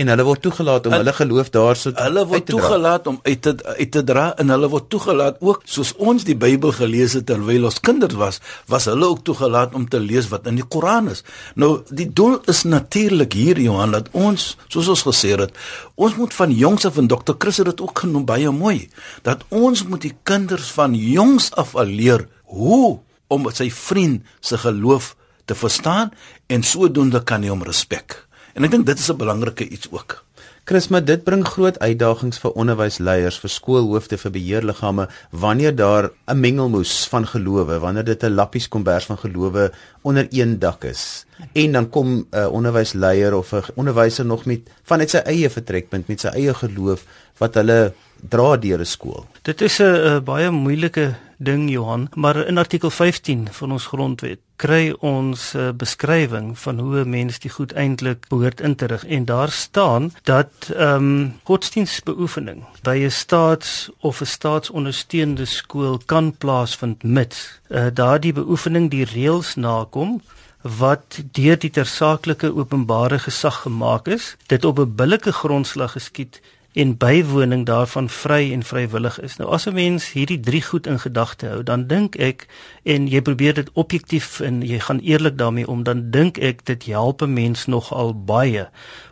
en 0.00 0.08
hulle 0.12 0.24
word 0.24 0.42
toegelaat 0.44 0.86
om 0.88 0.94
hulle 0.96 1.12
geloof 1.16 1.50
daarso 1.54 1.92
te 1.92 2.04
hulle 2.04 2.22
word 2.30 2.46
toegelaat 2.48 3.08
om 3.10 3.18
uit 3.26 3.40
te 3.44 3.52
uit 3.68 3.90
te 3.96 4.02
dra 4.10 4.26
en 4.40 4.52
hulle 4.54 4.70
word 4.72 4.88
toegelaat 4.92 5.40
ook 5.44 5.66
soos 5.68 5.92
ons 6.10 6.24
die 6.28 6.36
Bybel 6.40 6.72
gelees 6.76 7.16
het 7.18 7.26
terwyl 7.28 7.68
ons 7.68 7.80
kinders 7.84 8.16
was 8.20 8.40
was 8.72 8.88
hulle 8.90 9.10
ook 9.12 9.24
toegelaat 9.28 9.76
om 9.76 9.86
te 9.92 10.00
lees 10.00 10.30
wat 10.32 10.48
in 10.50 10.60
die 10.60 10.66
Koran 10.76 11.10
is. 11.12 11.24
Nou 11.54 11.70
die 11.90 12.08
doel 12.20 12.38
is 12.50 12.62
natuurlik 12.68 13.36
hier 13.36 13.60
Johan 13.60 13.96
dat 13.96 14.08
ons 14.16 14.54
soos 14.68 14.88
ons 14.94 15.04
gesê 15.10 15.34
het 15.40 15.54
ons 16.00 16.16
moet 16.16 16.34
van 16.34 16.54
jongs 16.62 16.88
af 16.88 16.98
en 17.00 17.10
Dr 17.10 17.36
Chris 17.38 17.60
het 17.60 17.70
dit 17.72 17.84
ook 17.84 18.06
genoem 18.06 18.26
baie 18.28 18.50
mooi 18.54 18.88
dat 19.26 19.44
ons 19.48 19.84
moet 19.84 20.08
die 20.08 20.16
kinders 20.22 20.72
van 20.76 20.96
jongs 20.96 21.50
af 21.60 21.76
al 21.76 21.92
leer 22.00 22.26
hoe 22.56 22.98
om 23.30 23.46
sy 23.54 23.68
vriend 23.70 24.26
se 24.40 24.58
geloof 24.58 25.14
te 25.44 25.54
verstaan 25.54 26.10
en 26.48 26.66
sodoende 26.66 27.22
kan 27.26 27.44
hy 27.44 27.52
hom 27.52 27.66
respek 27.66 28.29
En 28.54 28.64
ek 28.64 28.70
dink 28.70 28.86
dit 28.86 28.98
is 28.98 29.10
'n 29.10 29.16
belangrike 29.16 29.68
iets 29.68 29.88
ook. 29.90 30.24
Chris, 30.64 30.88
maar 30.88 31.04
dit 31.04 31.24
bring 31.24 31.40
groot 31.42 31.78
uitdagings 31.82 32.38
vir 32.38 32.52
onderwysleiers, 32.52 33.38
vir 33.42 33.50
skoolhoofde, 33.50 34.18
vir 34.20 34.30
beheerliggame 34.30 35.08
wanneer 35.30 35.74
daar 35.74 36.10
'n 36.26 36.40
mengelmoes 36.40 37.08
van 37.10 37.26
gelowe, 37.26 37.78
wanneer 37.78 38.04
dit 38.04 38.22
'n 38.22 38.34
lappies 38.34 38.68
kombers 38.68 39.04
van 39.04 39.18
gelowe 39.18 39.72
onder 40.02 40.26
een 40.30 40.58
dak 40.58 40.84
is. 40.84 41.26
En 41.54 41.72
dan 41.72 41.88
kom 41.88 42.06
'n 42.06 42.26
uh, 42.30 42.52
onderwysleier 42.52 43.34
of 43.34 43.52
'n 43.52 43.62
onderwyser 43.74 44.26
nog 44.26 44.44
met 44.44 44.60
vanuit 44.82 45.10
sy 45.10 45.16
eie 45.16 45.50
vertrekpunt 45.50 46.08
met 46.08 46.20
sy 46.20 46.28
eie 46.28 46.54
geloof 46.54 47.04
wat 47.38 47.54
hulle 47.54 47.92
dra 48.28 48.56
deur 48.56 48.80
'n 48.80 48.86
skool. 48.86 49.26
Dit 49.42 49.60
is 49.60 49.78
'n 49.80 50.22
baie 50.24 50.50
moeilike 50.50 51.14
ding 51.38 51.70
Johan, 51.70 52.08
maar 52.14 52.46
in 52.46 52.58
artikel 52.58 52.90
15 52.90 53.48
van 53.50 53.72
ons 53.72 53.86
grondwet 53.86 54.38
kry 54.60 54.92
ons 55.00 55.52
'n 55.54 55.58
uh, 55.58 55.72
beskrywing 55.72 56.58
van 56.58 56.78
hoe 56.78 57.00
'n 57.00 57.10
mens 57.10 57.38
die 57.38 57.50
goed 57.50 57.72
eintlik 57.72 58.28
behoort 58.28 58.60
in 58.60 58.74
te 58.74 58.86
rig. 58.86 59.04
En 59.06 59.24
daar 59.24 59.50
staan 59.50 60.12
dat 60.22 60.52
ehm 60.76 60.94
um, 60.94 61.40
godsdienstbeoefening 61.44 62.64
by 62.82 62.96
'n 63.04 63.10
staats 63.10 63.90
of 63.98 64.20
'n 64.20 64.26
staatsondersteunde 64.36 65.44
skool 65.44 66.00
kan 66.06 66.36
plaasvind 66.38 67.02
mits 67.02 67.60
uh, 67.68 67.86
daardie 67.94 68.32
beoefening 68.32 68.90
die 68.90 69.04
reëls 69.04 69.54
nakom 69.54 70.20
wat 70.62 71.20
deur 71.32 71.58
die 71.58 71.70
tersaaklike 71.70 72.54
openbare 72.54 73.18
gesag 73.18 73.62
gemaak 73.62 74.08
is 74.08 74.36
dit 74.46 74.64
op 74.64 74.78
'n 74.78 74.94
billike 74.94 75.32
grondslag 75.32 75.92
geskied 75.92 76.40
en 76.72 76.96
bywoning 76.96 77.66
daarvan 77.66 78.08
vry 78.08 78.52
en 78.52 78.62
vrywillig 78.62 79.20
is. 79.20 79.36
Nou 79.36 79.50
as 79.50 79.66
'n 79.66 79.74
mens 79.74 80.12
hierdie 80.12 80.40
drie 80.40 80.62
goed 80.62 80.86
in 80.86 81.00
gedagte 81.00 81.46
hou, 81.46 81.62
dan 81.62 81.86
dink 81.86 82.16
ek 82.16 82.46
en 82.82 83.08
jy 83.08 83.20
probeer 83.20 83.54
dit 83.54 83.70
objektief 83.72 84.40
en 84.40 84.62
jy 84.62 84.78
gaan 84.78 84.98
eerlik 84.98 85.38
daarmee 85.38 85.68
om, 85.68 85.82
dan 85.82 86.10
dink 86.10 86.38
ek 86.38 86.64
dit 86.64 86.84
help 86.84 87.22
'n 87.22 87.32
mens 87.32 87.66
nogal 87.66 88.24
baie 88.24 88.68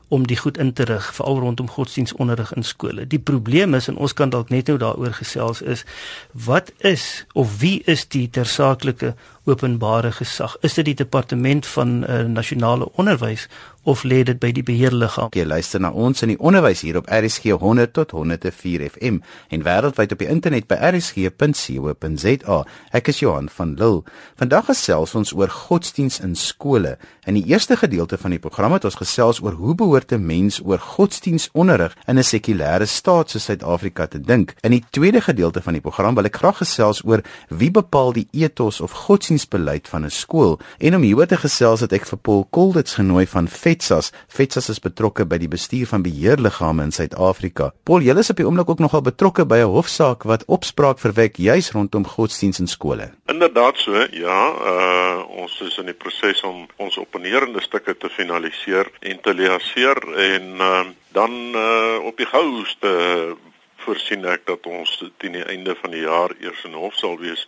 om 0.09 0.27
die 0.27 0.37
goed 0.37 0.59
in 0.59 0.73
te 0.73 0.83
rig 0.83 1.15
veral 1.15 1.39
rondom 1.39 1.69
godsdienstonderrig 1.71 2.53
in 2.53 2.65
skole. 2.65 3.07
Die 3.07 3.19
probleem 3.19 3.75
is 3.75 3.89
en 3.89 3.97
ons 3.97 4.13
kan 4.13 4.31
dalk 4.31 4.49
net 4.49 4.67
nou 4.67 4.79
daaroor 4.79 5.13
gesels 5.13 5.63
is 5.63 5.85
wat 6.33 6.73
is 6.79 7.27
of 7.33 7.59
wie 7.61 7.83
is 7.85 8.09
die 8.09 8.31
tersaaklike 8.31 9.15
openbare 9.49 10.13
gesag? 10.13 10.57
Is 10.61 10.77
dit 10.79 10.85
die 10.91 10.99
departement 11.01 11.67
van 11.67 12.05
uh, 12.05 12.21
nasionale 12.29 12.89
onderwys 13.01 13.49
of 13.89 14.03
lê 14.05 14.21
dit 14.29 14.37
by 14.41 14.51
die 14.53 14.65
beheerliggaam? 14.67 15.33
Jy 15.33 15.47
luister 15.49 15.81
na 15.81 15.91
ons 15.91 16.23
in 16.25 16.35
die 16.35 16.39
onderwys 16.39 16.83
hier 16.85 16.99
op 17.01 17.09
RSG 17.09 17.57
100 17.57 17.95
tot 17.97 18.13
104 18.13 18.85
FM 18.91 19.21
en 19.55 19.65
wêreldwyd 19.65 20.13
op 20.13 20.21
die 20.23 20.29
internet 20.29 20.69
by 20.69 20.77
rsg.co.za. 20.91 22.59
Ek 22.93 23.09
is 23.13 23.23
Johan 23.23 23.49
van 23.53 23.75
Lille. 23.81 24.05
Vandag 24.41 24.69
gesels 24.69 25.15
ons 25.19 25.33
oor 25.33 25.53
godsdiens 25.53 26.21
in 26.25 26.37
skole. 26.37 26.99
In 27.29 27.39
die 27.39 27.47
eerste 27.49 27.77
gedeelte 27.81 28.19
van 28.21 28.37
die 28.37 28.43
program 28.43 28.77
het 28.77 28.85
ons 28.89 28.99
gesels 29.01 29.41
oor 29.45 29.57
hoe 29.57 29.75
behoort 29.75 30.13
'n 30.13 30.27
mens 30.27 30.61
oor 30.65 30.79
godsdiensonderrig 30.79 31.97
in 32.07 32.19
'n 32.19 32.25
sekulêre 32.25 32.87
staat 32.87 33.31
soos 33.31 33.45
Suid-Afrika 33.45 34.07
te 34.07 34.21
dink. 34.21 34.55
In 34.61 34.71
die 34.71 34.85
tweede 34.91 35.21
gedeelte 35.21 35.63
van 35.63 35.73
die 35.73 35.81
program 35.83 36.15
wil 36.15 36.25
ek 36.25 36.37
graag 36.37 36.57
gesels 36.57 37.05
oor 37.05 37.23
wie 37.49 37.71
bepaal 37.71 38.13
die 38.13 38.29
ethos 38.33 38.81
of 38.81 38.93
godsdienstbeleid 39.39 39.89
van 39.89 40.05
'n 40.05 40.11
skool. 40.11 40.59
En 40.79 40.95
om 40.95 41.03
hieroor 41.03 41.27
te 41.27 41.37
gesels 41.37 41.81
het 41.81 41.93
ek 41.93 42.07
vir 42.07 42.19
Paul 42.19 42.47
Kolditz 42.51 42.95
genooi 42.95 43.27
van 43.27 43.49
FETSAS. 43.49 44.13
FETSAS 44.29 44.69
is 44.69 44.81
betrokke 44.81 45.27
by 45.27 45.39
die 45.39 45.49
bestuur 45.49 45.87
van 45.87 46.03
beheerliggame 46.03 46.83
in 46.83 46.93
Suid-Afrika. 46.93 47.73
Paul, 47.85 48.01
jy 48.01 48.19
is 48.19 48.31
op 48.31 48.37
die 48.37 48.47
oomblik 48.47 48.69
ook 48.69 48.79
nogal 48.79 49.03
betrokke 49.03 49.47
by 49.47 49.59
'n 49.59 49.71
hofsaak 49.71 50.23
wat 50.25 50.45
opspraak 50.47 50.99
verwek 50.99 51.37
juis 51.37 51.71
rondom 51.73 52.07
godsdienst 52.07 52.61
in 52.61 52.67
skole. 52.67 53.11
Inderdaad 53.27 53.77
so, 53.77 54.07
ja, 54.11 54.53
uh 54.73 55.25
ons 55.29 55.61
is 55.61 55.79
in 55.79 55.87
die 55.87 55.95
proses 55.95 56.43
om 56.43 56.67
ons 56.77 56.99
opponerende 56.99 57.61
stukke 57.61 57.97
te 57.97 58.09
finaliseer 58.09 58.91
en 59.01 59.21
te 59.21 59.35
leaseer 59.35 59.99
en 60.17 60.43
uh 60.61 60.85
dan 61.13 61.31
uh 61.55 62.05
op 62.05 62.17
die 62.17 62.27
gouste 62.27 63.37
voorsien 63.77 64.25
ek 64.25 64.47
dat 64.47 64.67
ons 64.67 65.05
teen 65.19 65.33
die 65.33 65.45
einde 65.45 65.75
van 65.75 65.91
die 65.91 66.03
jaar 66.03 66.31
eers 66.41 66.65
in 66.65 66.73
hof 66.73 66.95
sal 66.95 67.19
wees 67.19 67.47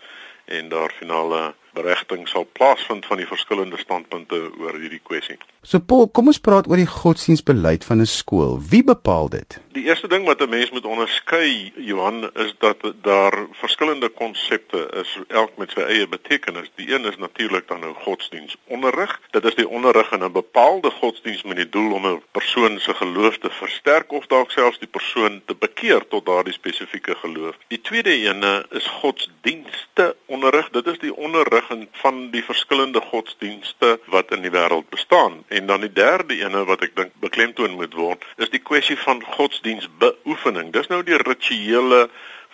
en 0.50 0.68
daar 0.68 0.92
finale 0.98 1.54
beregting 1.76 2.28
sal 2.28 2.44
plaasvind 2.44 3.06
van 3.06 3.20
die 3.20 3.26
verskillende 3.26 3.78
standpunte 3.78 4.40
oor 4.58 4.78
hierdie 4.78 5.02
kwessie. 5.02 5.38
So 5.60 5.76
Paul, 5.78 6.06
kom 6.08 6.30
ons 6.32 6.38
praat 6.40 6.64
oor 6.72 6.80
die 6.80 6.88
godsdienstbeleid 6.88 7.84
van 7.84 8.00
'n 8.00 8.08
skool. 8.08 8.56
Wie 8.70 8.80
bepaal 8.82 9.28
dit? 9.28 9.60
Die 9.76 9.84
eerste 9.84 10.08
ding 10.08 10.24
wat 10.24 10.40
'n 10.40 10.48
mens 10.48 10.70
moet 10.70 10.84
onderskei, 10.84 11.72
Johan, 11.76 12.30
is 12.34 12.54
dat 12.58 12.76
daar 13.02 13.46
verskillende 13.52 14.08
konsepte 14.08 14.88
is, 15.00 15.18
elk 15.28 15.50
met 15.56 15.70
sy 15.70 15.80
eie 15.80 16.08
betekenis. 16.08 16.70
Die 16.74 16.94
een 16.94 17.04
is 17.04 17.16
natuurlik 17.16 17.68
dan 17.68 17.80
nou 17.80 17.94
godsdienstonderrig. 17.94 19.20
Dit 19.30 19.44
is 19.44 19.54
die 19.54 19.68
onderrig 19.68 20.12
in 20.12 20.24
'n 20.24 20.32
bepaalde 20.32 20.90
godsdiens 20.90 21.42
met 21.42 21.56
die 21.56 21.68
doel 21.68 21.92
om 21.92 22.06
'n 22.06 22.22
persoon 22.32 22.80
se 22.80 22.94
geloof 22.94 23.38
te 23.38 23.50
versterk 23.50 24.12
of 24.12 24.26
dalk 24.26 24.50
selfs 24.50 24.78
die 24.78 24.88
persoon 24.88 25.42
te 25.46 25.54
bekeer 25.54 26.08
tot 26.08 26.26
daardie 26.26 26.52
spesifieke 26.52 27.14
geloof. 27.14 27.56
Die 27.68 27.80
tweede 27.80 28.12
ene 28.12 28.66
is 28.70 28.86
godsdienste 28.86 30.16
onderrig. 30.26 30.70
Dit 30.70 30.86
is 30.86 30.98
die 30.98 31.16
onderrig 31.16 31.66
van 31.92 32.30
die 32.30 32.44
verskillende 32.44 33.00
godsdienste 33.00 34.00
wat 34.06 34.32
in 34.32 34.42
die 34.42 34.50
wêreld 34.50 34.88
bestaan. 34.88 35.44
En 35.50 35.66
dan 35.66 35.80
die 35.80 35.92
derde 35.92 36.36
ene 36.38 36.64
wat 36.64 36.82
ek 36.86 36.92
dink 36.94 37.14
beklemtoon 37.22 37.72
moet 37.74 37.94
word, 37.98 38.22
is 38.38 38.52
die 38.52 38.62
kwessie 38.62 38.94
van 39.02 39.18
godsdienstbeoefening. 39.34 40.68
Dis 40.76 40.86
nou 40.92 41.00
die 41.02 41.18
rituele 41.18 42.04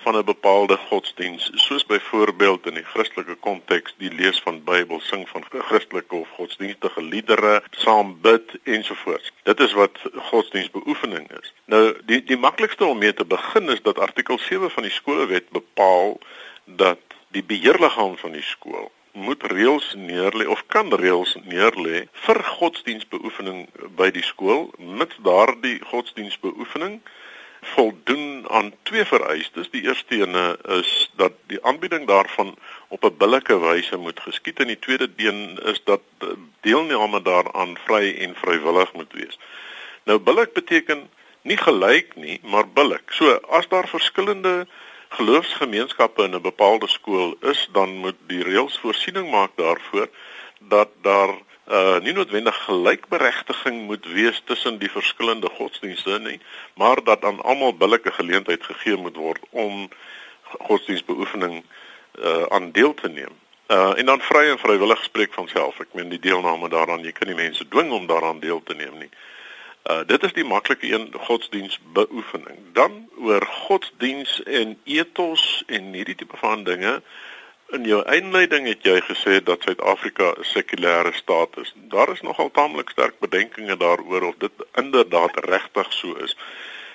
van 0.05 0.17
'n 0.17 0.25
bepaalde 0.25 0.79
godsdiens, 0.89 1.51
soos 1.67 1.85
byvoorbeeld 1.87 2.67
in 2.67 2.75
die 2.81 2.87
Christelike 2.93 3.35
konteks 3.35 3.95
die 3.99 4.13
lees 4.13 4.41
van 4.41 4.65
Bybel, 4.65 5.01
sing 5.01 5.29
van 5.29 5.45
Christelike 5.51 6.15
of 6.15 6.29
godsdienstige 6.39 7.03
liedere, 7.03 7.63
saam 7.71 8.17
bid 8.21 8.57
ensovoorts. 8.63 9.33
Dit 9.43 9.61
is 9.61 9.73
wat 9.73 9.99
godsdienstbeoefening 10.31 11.31
is. 11.43 11.55
Nou 11.65 11.83
die 12.05 12.25
die 12.25 12.41
maklikste 12.49 12.85
om 12.85 12.99
mee 12.99 13.15
te 13.15 13.25
begin 13.25 13.69
is 13.69 13.83
dat 13.83 13.99
artikel 13.99 14.39
7 14.39 14.71
van 14.71 14.83
die 14.83 14.93
skolewet 14.93 15.51
bepaal 15.51 16.19
dat 16.65 17.01
die 17.29 17.45
beheerliggaam 17.45 18.17
van 18.17 18.33
die 18.33 18.43
skool 18.43 18.93
moet 19.17 19.43
reëls 19.49 19.95
neerlê 19.97 20.47
of 20.47 20.63
kan 20.73 20.93
reëls 20.93 21.37
neerlê 21.49 22.05
vir 22.27 22.41
godsdienstbeoefening 22.59 23.65
by 23.99 24.11
die 24.13 24.25
skool 24.25 24.69
met 24.79 25.17
daardie 25.25 25.79
godsdienstbeoefening 25.91 27.01
voldoen 27.75 28.45
aan 28.51 28.73
twee 28.83 29.05
vereistes. 29.05 29.71
Die 29.73 29.83
eerste 29.89 30.21
ene 30.21 30.45
is 30.79 31.11
dat 31.17 31.33
die 31.51 31.59
aanbieding 31.65 32.07
daarvan 32.07 32.55
op 32.89 33.05
'n 33.05 33.17
billike 33.19 33.59
wyse 33.59 33.97
moet 33.97 34.21
geskied 34.21 34.61
en 34.61 34.67
die 34.67 34.79
tweede 34.79 35.09
een 35.17 35.59
is 35.73 35.81
dat 35.85 36.03
deelname 36.61 37.23
daaraan 37.23 37.77
vry 37.87 38.15
en 38.19 38.35
vrywillig 38.35 38.93
moet 38.93 39.13
wees. 39.13 39.39
Nou 40.05 40.19
billik 40.19 40.53
beteken 40.53 41.09
nie 41.43 41.57
gelyk 41.57 42.15
nie, 42.15 42.41
maar 42.43 42.69
billik. 42.69 43.11
So 43.11 43.33
as 43.49 43.69
daar 43.69 43.89
verskillende 43.89 44.67
geloofsgemeenskappe 45.17 46.23
in 46.23 46.35
'n 46.35 46.43
bepaalde 46.43 46.89
skool 46.89 47.37
is, 47.41 47.69
dan 47.73 47.97
moet 48.05 48.19
die 48.27 48.43
reëls 48.43 48.79
voorsiening 48.79 49.31
maak 49.31 49.53
daarvoor 49.57 50.09
dat 50.59 50.89
daar 51.03 51.33
uh 51.69 51.99
nie 51.99 52.13
noodwendig 52.13 52.57
gelykberegtiging 52.65 53.87
moet 53.87 54.07
wees 54.07 54.43
tussen 54.45 54.79
die 54.79 54.91
verskillende 54.91 55.49
godsdienste 55.49 56.19
nie, 56.19 56.41
maar 56.75 57.05
dat 57.05 57.25
aan 57.25 57.43
almal 57.43 57.77
billike 57.77 58.13
geleentheid 58.13 58.63
gegee 58.65 58.97
moet 58.97 59.17
word 59.17 59.43
om 59.51 59.89
godsdienstbeoefening 60.69 61.65
uh 62.19 62.45
aan 62.49 62.73
deel 62.73 62.95
te 62.95 63.09
neem. 63.09 63.35
Uh 63.67 63.99
en 63.99 64.07
dan 64.07 64.21
vry 64.21 64.45
en 64.51 64.59
vrywillig 64.59 65.03
spreek 65.05 65.33
van 65.33 65.49
self. 65.49 65.81
Ek 65.81 65.95
meen 65.95 66.09
die 66.09 66.21
deelname 66.29 66.69
daaraan, 66.69 67.03
jy 67.05 67.13
kan 67.13 67.29
nie 67.29 67.43
mense 67.45 67.69
dwing 67.69 67.91
om 67.91 68.07
daaraan 68.07 68.41
deel 68.41 68.63
te 68.63 68.75
neem 68.75 68.99
nie. 68.99 69.11
Uh 69.11 69.36
dit 70.07 70.23
is 70.23 70.33
die 70.33 70.45
maklike 70.45 70.93
een 70.93 71.13
godsdienstbeoefening. 71.29 72.59
Dan 72.73 73.09
oor 73.19 73.47
godsdiens 73.47 74.43
en 74.43 74.79
ethos 74.85 75.63
en 75.67 75.93
hierdie 75.93 76.15
tipe 76.15 76.37
van 76.37 76.65
dinge. 76.65 77.03
In 77.75 77.87
jou 77.87 78.03
inleiding 78.15 78.67
het 78.67 78.87
jy 78.87 79.01
gesê 79.09 79.41
dat 79.43 79.63
Suid-Afrika 79.63 80.35
'n 80.35 80.45
sekulêre 80.45 81.13
staat 81.15 81.59
is. 81.63 81.73
Daar 81.75 82.13
is 82.13 82.21
nogal 82.21 82.51
taamlik 82.51 82.91
sterk 82.91 83.19
bedenkinge 83.19 83.77
daaroor 83.77 84.23
of 84.23 84.35
dit 84.39 84.53
inderdaad 84.75 85.45
regtig 85.45 85.93
so 85.93 86.15
is. 86.15 86.37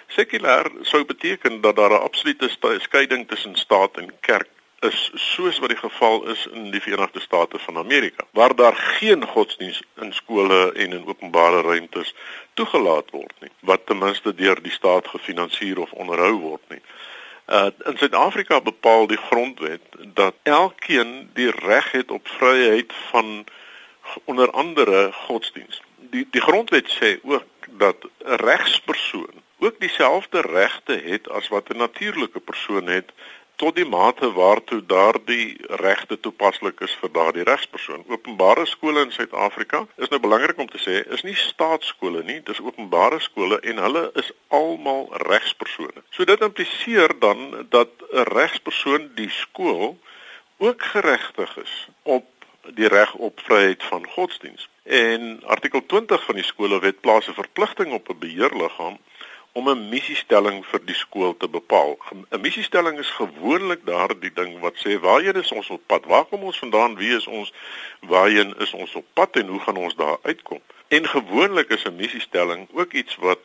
Sekulêr 0.07 0.71
sou 0.81 1.05
beteken 1.05 1.61
dat 1.61 1.75
daar 1.75 1.91
'n 1.91 2.03
absolute 2.07 2.49
skeiding 2.79 3.27
tussen 3.27 3.55
staat 3.55 3.97
en 3.97 4.13
kerk 4.19 4.49
is 4.81 5.11
soos 5.13 5.59
wat 5.59 5.69
die 5.69 5.77
geval 5.77 6.23
is 6.27 6.47
in 6.47 6.71
die 6.71 6.81
Verenigde 6.81 7.19
State 7.19 7.59
van 7.59 7.77
Amerika 7.77 8.23
waar 8.31 8.55
daar 8.55 8.75
geen 8.75 9.25
godsdiens 9.27 9.81
in 10.01 10.13
skole 10.13 10.73
en 10.73 10.91
in 10.91 11.05
openbare 11.05 11.61
ruimtes 11.61 12.13
toegelaat 12.53 13.09
word 13.09 13.33
nie 13.39 13.51
wat 13.59 13.85
ten 13.85 13.97
minste 13.97 14.33
deur 14.35 14.61
die 14.61 14.71
staat 14.71 15.07
gefinansier 15.07 15.79
of 15.79 15.91
onderhou 15.91 16.33
word 16.33 16.73
nie. 16.73 16.81
Uh 17.47 17.69
in 17.85 17.97
Suid-Afrika 17.97 18.61
bepaal 18.61 19.07
die 19.07 19.21
grondwet 19.29 19.81
dat 20.17 20.33
elkeen 20.43 21.29
die 21.33 21.51
reg 21.51 21.91
het 21.91 22.11
op 22.11 22.27
vryheid 22.27 22.93
van 23.11 23.45
onder 24.23 24.51
andere 24.51 25.11
godsdiens. 25.11 25.81
Die 25.97 26.27
die 26.31 26.41
grondwet 26.41 26.89
sê 26.89 27.19
ook 27.21 27.69
dat 27.69 28.09
'n 28.25 28.41
regspersoon 28.49 29.41
ook 29.61 29.79
dieselfde 29.79 30.41
regte 30.41 31.01
het 31.05 31.29
as 31.29 31.47
wat 31.47 31.69
'n 31.69 31.77
natuurlike 31.77 32.39
persoon 32.39 32.87
het 32.87 33.11
tot 33.61 33.75
die 33.77 33.85
mate 33.85 34.31
waartoe 34.33 34.79
daardie 34.89 35.57
regte 35.83 36.17
toepaslik 36.19 36.79
is 36.81 36.93
vir 37.01 37.11
daardie 37.13 37.45
regspersoon. 37.45 38.01
Openbare 38.09 38.65
skole 38.65 39.03
in 39.05 39.13
Suid-Afrika 39.13 39.83
is 40.01 40.09
nou 40.09 40.19
belangrik 40.23 40.57
om 40.63 40.69
te 40.71 40.81
sê, 40.81 41.01
is 41.13 41.21
nie 41.27 41.35
staatsskole 41.37 42.23
nie, 42.25 42.39
dis 42.47 42.61
openbare 42.63 43.19
skole 43.21 43.59
en 43.69 43.81
hulle 43.85 44.07
is 44.21 44.31
almal 44.49 45.05
regspersone. 45.27 46.01
So 46.09 46.25
dit 46.25 46.41
impliseer 46.47 47.13
dan 47.21 47.67
dat 47.69 47.93
'n 48.09 48.25
regspersoon 48.33 49.11
die 49.15 49.29
skool 49.29 49.97
ook 50.57 50.81
geregtig 50.93 51.57
is 51.57 51.87
op 52.03 52.25
die 52.73 52.87
reg 52.87 53.13
op 53.13 53.39
vryheid 53.45 53.83
van 53.83 54.07
godsdiens. 54.07 54.69
En 54.83 55.41
artikel 55.45 55.85
20 55.85 56.25
van 56.25 56.35
die 56.35 56.49
skolewet 56.49 57.01
plaas 57.01 57.27
'n 57.27 57.41
verpligting 57.43 57.93
op 57.93 58.09
'n 58.09 58.19
beheerliggaam 58.19 58.97
om 59.51 59.69
'n 59.69 59.89
missiestelling 59.89 60.65
vir 60.65 60.81
die 60.85 60.95
skool 60.95 61.37
te 61.37 61.47
bepaal. 61.47 61.97
'n 62.11 62.41
Missiestelling 62.41 62.99
is 62.99 63.09
gewoonlik 63.09 63.85
daardie 63.85 64.33
ding 64.33 64.59
wat 64.59 64.75
sê 64.75 64.99
waarheen 64.99 65.35
is 65.35 65.51
ons 65.51 65.69
op 65.69 65.81
pad? 65.85 66.05
Waar 66.05 66.25
kom 66.25 66.43
ons 66.43 66.59
vandaan? 66.59 66.95
Wie 66.95 67.15
is 67.15 67.27
ons? 67.27 67.53
Waarheen 67.99 68.53
is 68.57 68.73
ons 68.73 68.95
op 68.95 69.05
pad 69.13 69.35
en 69.35 69.47
hoe 69.47 69.59
gaan 69.59 69.77
ons 69.77 69.95
daar 69.95 70.17
uitkom? 70.21 70.61
En 70.87 71.07
gewoonlik 71.07 71.69
is 71.69 71.83
'n 71.83 71.95
missiestelling 71.95 72.67
ook 72.73 72.93
iets 72.93 73.15
wat 73.15 73.39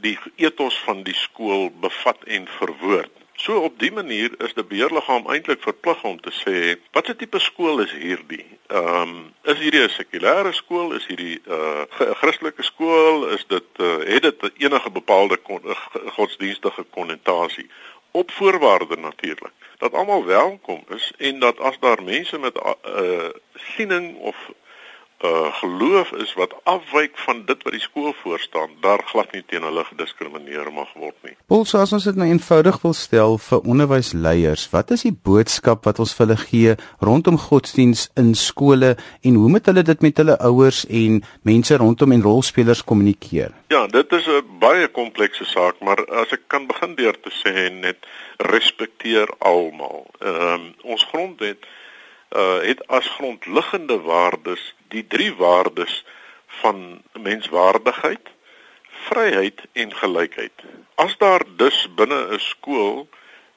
die 0.00 0.18
ethos 0.36 0.78
van 0.78 1.02
die 1.02 1.14
skool 1.14 1.70
bevat 1.80 2.24
en 2.24 2.48
verwoord. 2.48 3.10
So 3.36 3.60
op 3.60 3.78
dië 3.78 3.90
manier 3.92 4.32
is 4.44 4.54
die 4.56 4.64
beheerliggaam 4.64 5.26
eintlik 5.28 5.60
verplig 5.60 6.02
om 6.08 6.16
te 6.20 6.32
sê 6.32 6.54
watse 6.96 7.16
tipe 7.20 7.38
skool 7.38 7.82
is 7.84 7.92
hierdie? 7.92 8.44
Ehm 8.72 9.02
um, 9.02 9.18
is 9.52 9.58
hierdie 9.60 9.82
'n 9.84 9.92
sekulêre 9.92 10.52
skool? 10.56 10.94
Is 10.96 11.06
hierdie 11.06 11.36
'n 11.44 11.52
uh, 11.52 12.14
Christelike 12.20 12.64
skool? 12.64 13.28
Is 13.36 13.44
dit 13.46 13.68
uh, 13.76 13.98
het 14.08 14.22
dit 14.22 14.64
enige 14.64 14.90
bepaalde 14.90 15.38
uh, 15.48 15.76
godsdienstige 16.16 16.84
konnotasie? 16.90 17.68
Op 18.10 18.30
voorwaarde 18.30 18.96
natuurlik 18.96 19.52
dat 19.78 19.92
almal 19.92 20.24
welkom 20.24 20.84
is 20.88 21.12
en 21.18 21.38
dat 21.38 21.60
as 21.60 21.78
daar 21.80 22.02
mense 22.02 22.38
met 22.38 22.54
'n 22.56 22.74
uh, 23.04 23.28
siening 23.54 24.16
of 24.16 24.36
uh 25.24 25.52
geloof 25.60 26.12
is 26.12 26.34
wat 26.36 26.52
afwyk 26.68 27.16
van 27.24 27.44
dit 27.48 27.62
wat 27.64 27.72
die 27.72 27.80
skool 27.80 28.12
voorstaan, 28.22 28.74
daar 28.80 29.00
glad 29.08 29.32
nie 29.32 29.42
teen 29.48 29.64
hulle 29.64 29.84
gediskrimineer 29.88 30.68
mag 30.72 30.90
word 30.94 31.16
nie. 31.24 31.32
Paul, 31.48 31.64
so 31.64 31.80
as 31.80 31.94
ons 31.96 32.04
dit 32.04 32.18
nou 32.18 32.28
eenvoudig 32.28 32.76
wil 32.82 32.92
stel 32.92 33.38
vir 33.40 33.64
onderwysleiers, 33.64 34.66
wat 34.74 34.92
is 34.92 35.06
die 35.06 35.14
boodskap 35.14 35.88
wat 35.88 36.02
ons 36.04 36.12
vir 36.16 36.26
hulle 36.26 36.38
gee 36.42 36.74
rondom 37.00 37.38
godsdiens 37.40 38.10
in 38.20 38.34
skole 38.36 38.92
en 39.22 39.40
hoe 39.40 39.52
moet 39.54 39.72
hulle 39.72 39.86
dit 39.88 40.04
met 40.04 40.20
hulle 40.20 40.36
ouers 40.50 40.84
en 40.84 41.22
mense 41.48 41.80
rondom 41.80 42.12
en 42.12 42.26
rolspelers 42.26 42.84
kommunikeer? 42.84 43.56
Ja, 43.72 43.86
dit 43.86 44.12
is 44.12 44.28
'n 44.28 44.58
baie 44.60 44.88
komplekse 44.88 45.44
saak, 45.44 45.80
maar 45.80 46.04
as 46.12 46.32
ek 46.32 46.44
kan 46.46 46.66
begin 46.66 46.94
deur 46.94 47.16
te 47.20 47.32
sê 47.32 47.72
net 47.72 47.96
respekteer 48.36 49.28
almal. 49.38 50.06
Ehm 50.20 50.60
um, 50.60 50.74
ons 50.82 51.04
grondwet 51.04 51.64
uh 52.30 52.60
het 52.60 52.86
as 52.86 53.08
grondliggende 53.08 54.00
waardes 54.00 54.74
die 54.88 55.06
drie 55.06 55.34
waardes 55.34 56.04
van 56.46 57.02
menswaardigheid, 57.12 58.28
vryheid 58.88 59.62
en 59.72 59.94
gelykheid. 59.94 60.52
As 60.94 61.16
daar 61.18 61.42
dus 61.56 61.88
binne 61.94 62.26
'n 62.34 62.38
skool 62.38 63.08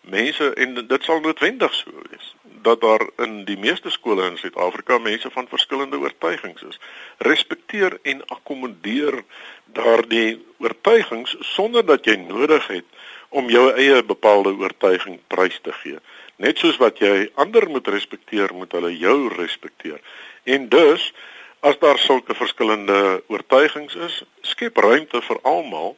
mense 0.01 0.53
en 0.53 0.87
dit 0.87 1.03
sal 1.03 1.19
noodwendig 1.19 1.73
so 1.73 1.91
wees 2.09 2.35
dat 2.61 2.81
daar 2.81 3.09
in 3.17 3.45
die 3.45 3.57
meeste 3.57 3.89
skole 3.89 4.25
in 4.29 4.37
Suid-Afrika 4.37 4.97
mense 4.97 5.29
van 5.31 5.47
verskillende 5.47 5.97
oortuigings 5.97 6.61
is. 6.61 6.79
Respekteer 7.17 7.97
en 8.01 8.25
akkommodeer 8.25 9.23
daardie 9.65 10.45
oortuigings 10.57 11.35
sonder 11.39 11.85
dat 11.85 12.05
jy 12.05 12.15
nodig 12.15 12.67
het 12.67 12.85
om 13.29 13.49
jou 13.49 13.69
eie 13.71 14.03
bepaalde 14.03 14.55
oortuiging 14.57 15.19
prys 15.27 15.59
te 15.61 15.71
gee. 15.71 15.97
Net 16.39 16.57
soos 16.57 16.77
wat 16.79 17.01
jy 17.03 17.27
ander 17.35 17.67
moet 17.67 17.87
respekteer, 17.91 18.53
moet 18.55 18.71
hulle 18.71 18.93
jou 18.95 19.27
respekteer. 19.33 19.99
En 20.47 20.69
dus 20.71 21.11
as 21.59 21.75
daar 21.79 21.99
sulke 21.99 22.35
verskillende 22.35 23.23
oortuigings 23.27 23.95
is, 23.95 24.21
skep 24.47 24.77
ruimte 24.79 25.19
vir 25.21 25.41
almal 25.43 25.97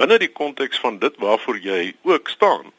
binne 0.00 0.16
die 0.20 0.32
konteks 0.32 0.80
van 0.80 0.96
dit 0.98 1.20
waarvoor 1.20 1.60
jy 1.60 1.92
ook 2.08 2.28
staan. 2.32 2.72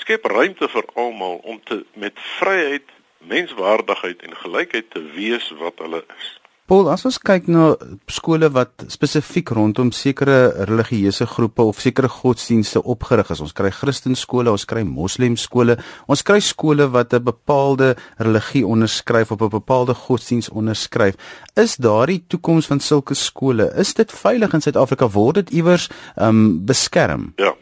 Skep 0.00 0.24
ruimte 0.32 0.68
vir 0.68 0.88
almal 0.94 1.40
om 1.44 1.60
te 1.64 1.82
met 1.92 2.16
vryheid, 2.38 2.88
menswaardigheid 3.18 4.22
en 4.24 4.36
gelykheid 4.36 4.90
te 4.90 5.04
wees 5.12 5.52
wat 5.60 5.84
hulle 5.84 6.04
is. 6.16 6.39
Paul, 6.70 6.86
as 6.86 7.02
ons 7.02 7.16
kyk 7.18 7.48
na 7.50 7.72
skole 8.14 8.46
wat 8.54 8.84
spesifiek 8.94 9.48
rondom 9.58 9.88
sekere 9.90 10.66
religieuse 10.68 11.26
groepe 11.26 11.64
of 11.66 11.80
sekere 11.82 12.06
godsdienste 12.06 12.78
opgerig 12.94 13.32
is, 13.34 13.40
ons 13.42 13.56
kry 13.58 13.72
Christenskole, 13.74 14.52
ons 14.54 14.66
kry 14.70 14.84
moslemskole, 14.86 15.74
ons 16.06 16.22
kry 16.22 16.38
skole 16.38 16.86
wat 16.94 17.10
'n 17.12 17.24
bepaalde 17.26 17.96
religie 18.22 18.62
onderskryf 18.62 19.32
of 19.32 19.42
'n 19.42 19.50
bepaalde 19.50 19.94
godsdiens 19.94 20.48
onderskryf. 20.48 21.16
Is 21.56 21.74
daardie 21.74 22.22
toekoms 22.28 22.66
van 22.66 22.78
sulke 22.78 23.14
skole, 23.14 23.72
is 23.74 23.92
dit 23.94 24.12
veilig 24.12 24.54
in 24.54 24.60
Suid-Afrika 24.60 25.10
word 25.10 25.34
dit 25.34 25.50
iewers 25.50 25.90
ehm 26.16 26.28
um, 26.28 26.64
beskerm? 26.64 27.32
Ja. 27.36 27.52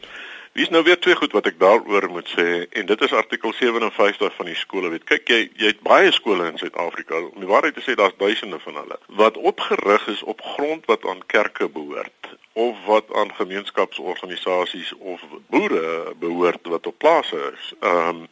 Wie 0.59 0.65
is 0.65 0.73
nou 0.73 0.83
weer 0.83 0.99
twee 0.99 1.15
goed 1.15 1.31
wat 1.31 1.45
ek 1.47 1.55
daaroor 1.55 2.09
moet 2.11 2.27
sê 2.27 2.65
en 2.75 2.87
dit 2.87 3.03
is 3.05 3.13
artikel 3.15 3.53
57 3.55 4.33
van 4.35 4.49
die 4.49 4.57
skolewet. 4.59 5.05
Kyk 5.07 5.31
jy 5.31 5.37
jy 5.55 5.69
het 5.69 5.79
baie 5.87 6.09
skole 6.11 6.49
in 6.51 6.59
Suid-Afrika. 6.59 7.21
Om 7.29 7.39
die 7.39 7.47
waarheid 7.47 7.77
te 7.77 7.83
sê 7.85 7.95
daar's 7.95 8.17
duisende 8.19 8.59
van 8.65 8.75
hulle 8.81 8.97
wat 9.21 9.39
opgerig 9.51 10.09
is 10.11 10.25
op 10.33 10.43
grond 10.57 10.83
wat 10.91 11.07
aan 11.07 11.23
kerke 11.31 11.69
behoort 11.71 12.33
of 12.59 12.83
wat 12.89 13.07
aan 13.15 13.31
gemeenskapsorganisasies 13.39 14.91
of 14.99 15.23
boere 15.47 16.11
behoort 16.19 16.67
wat 16.75 16.91
op 16.91 16.99
plase 17.07 17.39
is. 17.53 17.71
Ehm 17.79 18.19
um, 18.19 18.27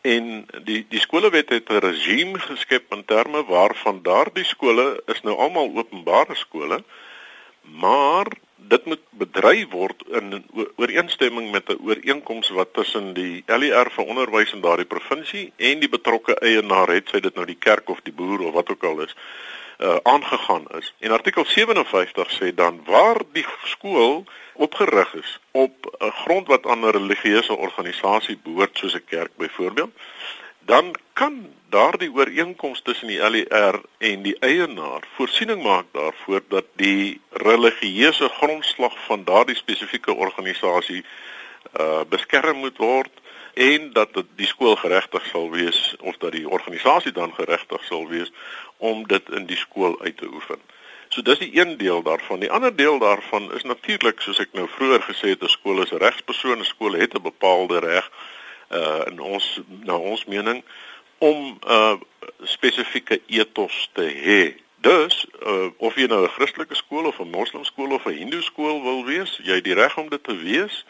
en 0.00 0.32
die 0.64 0.86
die 0.88 1.04
skolewet 1.04 1.52
het 1.52 1.68
'n 1.68 1.84
regime 1.84 2.40
geskep 2.40 2.94
in 2.96 3.04
terme 3.04 3.44
waarvan 3.44 4.00
daardie 4.02 4.48
skole 4.48 5.02
is 5.12 5.20
nou 5.28 5.36
almal 5.36 5.76
openbare 5.76 6.34
skole 6.34 6.80
maar 7.62 8.32
dit 8.68 8.84
moet 8.84 9.02
bedry 9.10 9.66
word 9.70 10.02
in 10.08 10.44
ooreenstemming 10.76 11.50
met 11.50 11.68
'n 11.68 11.78
ooreenkoms 11.82 12.48
wat 12.48 12.72
tussen 12.72 13.12
die 13.14 13.42
LER 13.46 13.90
vir 13.90 14.04
onderwys 14.04 14.52
in 14.52 14.60
daardie 14.60 14.84
provinsie 14.86 15.52
en 15.56 15.80
die 15.80 15.88
betrokke 15.88 16.34
eienaar 16.34 16.88
het, 16.88 17.08
sy 17.08 17.20
dit 17.20 17.34
nou 17.34 17.46
die 17.46 17.58
kerk 17.58 17.88
of 17.88 18.00
die 18.02 18.12
boer 18.12 18.40
of 18.40 18.52
wat 18.52 18.70
ook 18.70 18.84
al 18.84 19.00
is, 19.00 19.16
uh 19.78 19.96
aangegaan 20.02 20.66
is. 20.78 20.94
En 20.98 21.10
artikel 21.10 21.44
57 21.44 22.30
sê 22.30 22.54
dan 22.54 22.80
waar 22.84 23.22
die 23.32 23.46
skool 23.64 24.24
opgerig 24.52 25.14
is 25.14 25.38
op 25.50 25.96
'n 25.98 26.10
grond 26.10 26.46
wat 26.46 26.66
aan 26.66 26.80
'n 26.84 26.90
religieuse 26.90 27.56
organisasie 27.56 28.38
behoort 28.42 28.78
soos 28.78 28.94
'n 28.94 29.04
kerk 29.04 29.30
byvoorbeeld, 29.36 29.90
dan 30.60 30.94
kan 31.12 31.52
daardie 31.68 32.12
ooreenkoms 32.12 32.82
tussen 32.82 33.08
die 33.08 33.30
LER 33.30 33.80
en 33.98 34.22
die 34.22 34.36
eienaar 34.38 35.04
voorsiening 35.14 35.62
maak 35.62 35.86
daarvoor 35.92 36.42
dat 36.48 36.64
die 36.76 37.20
religieuse 37.30 38.28
grondslag 38.28 39.04
van 39.06 39.24
daardie 39.24 39.56
spesifieke 39.56 40.14
organisasie 40.14 41.04
uh 41.80 42.02
beskerm 42.08 42.56
moet 42.56 42.76
word 42.76 43.12
en 43.54 43.92
dat 43.92 44.08
die 44.36 44.46
skool 44.46 44.76
geregtig 44.76 45.26
sal 45.26 45.50
wees 45.50 45.94
of 46.00 46.16
dat 46.16 46.32
die 46.32 46.48
organisasie 46.48 47.12
dan 47.12 47.34
geregtig 47.34 47.84
sal 47.84 48.08
wees 48.08 48.32
om 48.76 49.06
dit 49.06 49.28
in 49.28 49.46
die 49.46 49.56
skool 49.56 50.00
uit 50.00 50.16
te 50.16 50.28
oefen. 50.32 50.58
So 51.08 51.22
dis 51.22 51.38
die 51.38 51.50
een 51.58 51.76
deel 51.76 52.02
daarvan. 52.02 52.40
Die 52.40 52.50
ander 52.50 52.76
deel 52.76 52.98
daarvan 52.98 53.52
is 53.52 53.62
natuurlik 53.62 54.20
soos 54.20 54.38
ek 54.38 54.52
nou 54.54 54.68
vroeër 54.68 55.02
gesê 55.02 55.34
het, 55.34 55.42
'n 55.42 55.48
skool 55.48 55.82
is 55.82 55.92
'n 55.92 56.02
regspersoon, 56.02 56.58
'n 56.58 56.64
skool 56.64 56.92
het 56.92 57.14
'n 57.14 57.22
bepaalde 57.22 57.78
reg 57.78 58.10
uh 58.70 59.02
in 59.10 59.20
ons 59.20 59.60
na 59.84 59.96
ons 59.96 60.24
mening 60.24 60.64
om 61.18 61.58
uh, 61.68 61.96
spesifieke 62.42 63.20
ethos 63.26 63.88
te 63.92 64.06
hê. 64.08 64.42
Dus 64.80 65.26
uh, 65.46 65.68
of 65.76 65.96
jy 66.00 66.06
nou 66.08 66.22
'n 66.24 66.34
Christelike 66.36 66.74
skool 66.74 67.06
of 67.06 67.20
'n 67.20 67.30
Moslemskool 67.30 67.92
of 67.92 68.06
'n 68.06 68.16
Hindoe 68.16 68.42
skool 68.42 68.82
wil 68.82 69.04
wees, 69.04 69.40
jy 69.42 69.54
het 69.60 69.64
die 69.64 69.74
reg 69.74 69.96
om 69.98 70.08
dit 70.08 70.24
te 70.24 70.36
wees 70.36 70.84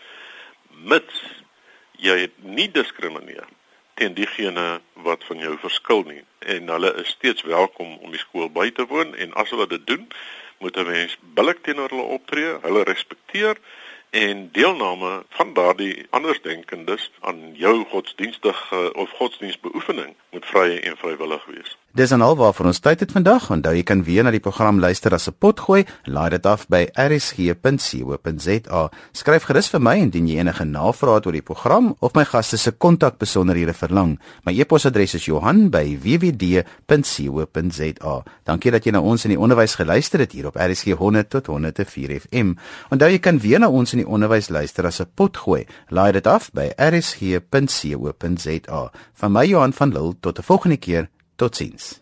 mits 0.84 1.22
jy 1.98 2.30
nie 2.42 2.70
diskrimineer 2.70 3.48
teen 3.94 4.14
diegene 4.14 4.80
wat 5.04 5.24
van 5.28 5.42
jou 5.42 5.56
verskil 5.60 6.04
nie 6.08 6.22
en 6.38 6.70
hulle 6.72 6.94
is 7.02 7.12
steeds 7.16 7.42
welkom 7.42 7.98
om 7.98 8.14
die 8.14 8.22
skool 8.22 8.48
by 8.48 8.70
te 8.70 8.86
woon 8.88 9.12
en 9.14 9.34
as 9.42 9.50
hulle 9.52 9.66
dit 9.68 9.86
doen, 9.86 10.06
moet 10.58 10.76
'n 10.76 10.86
mens 10.86 11.18
billik 11.36 11.62
teenoor 11.62 11.88
hulle 11.88 12.08
optree, 12.16 12.56
hulle 12.62 12.82
respekteer 12.84 13.56
en 14.10 14.48
deelname 14.52 15.24
van 15.28 15.54
daardie 15.54 16.06
andersdenkendes 16.10 17.12
aan 17.20 17.54
jou 17.54 17.84
godsdienstige 17.90 18.92
of 18.92 19.10
godsdienstbeoefening 19.10 20.14
moet 20.30 20.46
vry 20.46 20.76
en 20.76 20.96
vrywillig 20.96 21.46
wees. 21.46 21.78
Dis 21.90 22.12
en 22.14 22.22
alwaar 22.22 22.52
vir 22.54 22.68
ons 22.70 22.78
tyd 22.78 23.00
het 23.02 23.10
vandag. 23.10 23.48
Onthou 23.50 23.74
jy 23.74 23.82
kan 23.82 24.06
weer 24.06 24.22
na 24.22 24.30
die 24.30 24.42
program 24.42 24.78
luister 24.78 25.10
as 25.14 25.26
'n 25.26 25.34
potgooi. 25.38 25.84
Laai 26.04 26.30
dit 26.30 26.46
af 26.46 26.68
by 26.68 26.86
rsg.co.za. 26.94 28.90
Skryf 29.12 29.42
gerus 29.42 29.68
vir 29.68 29.80
my 29.80 29.96
indien 29.96 30.28
jy 30.28 30.38
enige 30.38 30.64
navrae 30.64 31.14
het 31.14 31.26
oor 31.26 31.32
die 31.32 31.42
program 31.42 31.96
of 31.98 32.14
my 32.14 32.24
gaste 32.24 32.56
se 32.56 32.70
kontakbesonderhede 32.70 33.74
verlang. 33.74 34.20
My 34.44 34.60
e-posadres 34.60 35.14
is 35.14 35.24
Johan@wwd.co.za. 35.24 38.22
Dankie 38.44 38.70
dat 38.70 38.84
jy 38.84 38.90
na 38.92 39.00
ons 39.00 39.24
in 39.24 39.30
die 39.30 39.40
onderwys 39.40 39.74
geluister 39.74 40.20
het 40.20 40.32
hier 40.32 40.46
op 40.46 40.56
RSG 40.56 40.92
100 40.92 41.30
tot 41.30 41.46
104 41.46 42.20
FM. 42.20 42.52
Onthou 42.90 43.10
jy 43.10 43.18
kan 43.18 43.38
weer 43.38 43.58
na 43.58 43.68
ons 43.68 43.92
die 44.00 44.08
onderwys 44.08 44.48
luister 44.48 44.86
as 44.86 45.00
'n 45.00 45.10
potgooi. 45.14 45.66
Laai 45.88 46.12
dit 46.12 46.26
af 46.26 46.50
by 46.52 46.72
rsg.co.za. 46.76 47.50
Van 49.14 49.32
my 49.32 49.46
Johan 49.46 49.72
van 49.72 49.92
Lille 49.92 50.16
tot 50.20 50.38
'n 50.38 50.42
volgende 50.42 50.76
keer. 50.76 51.08
Totsiens. 51.36 52.00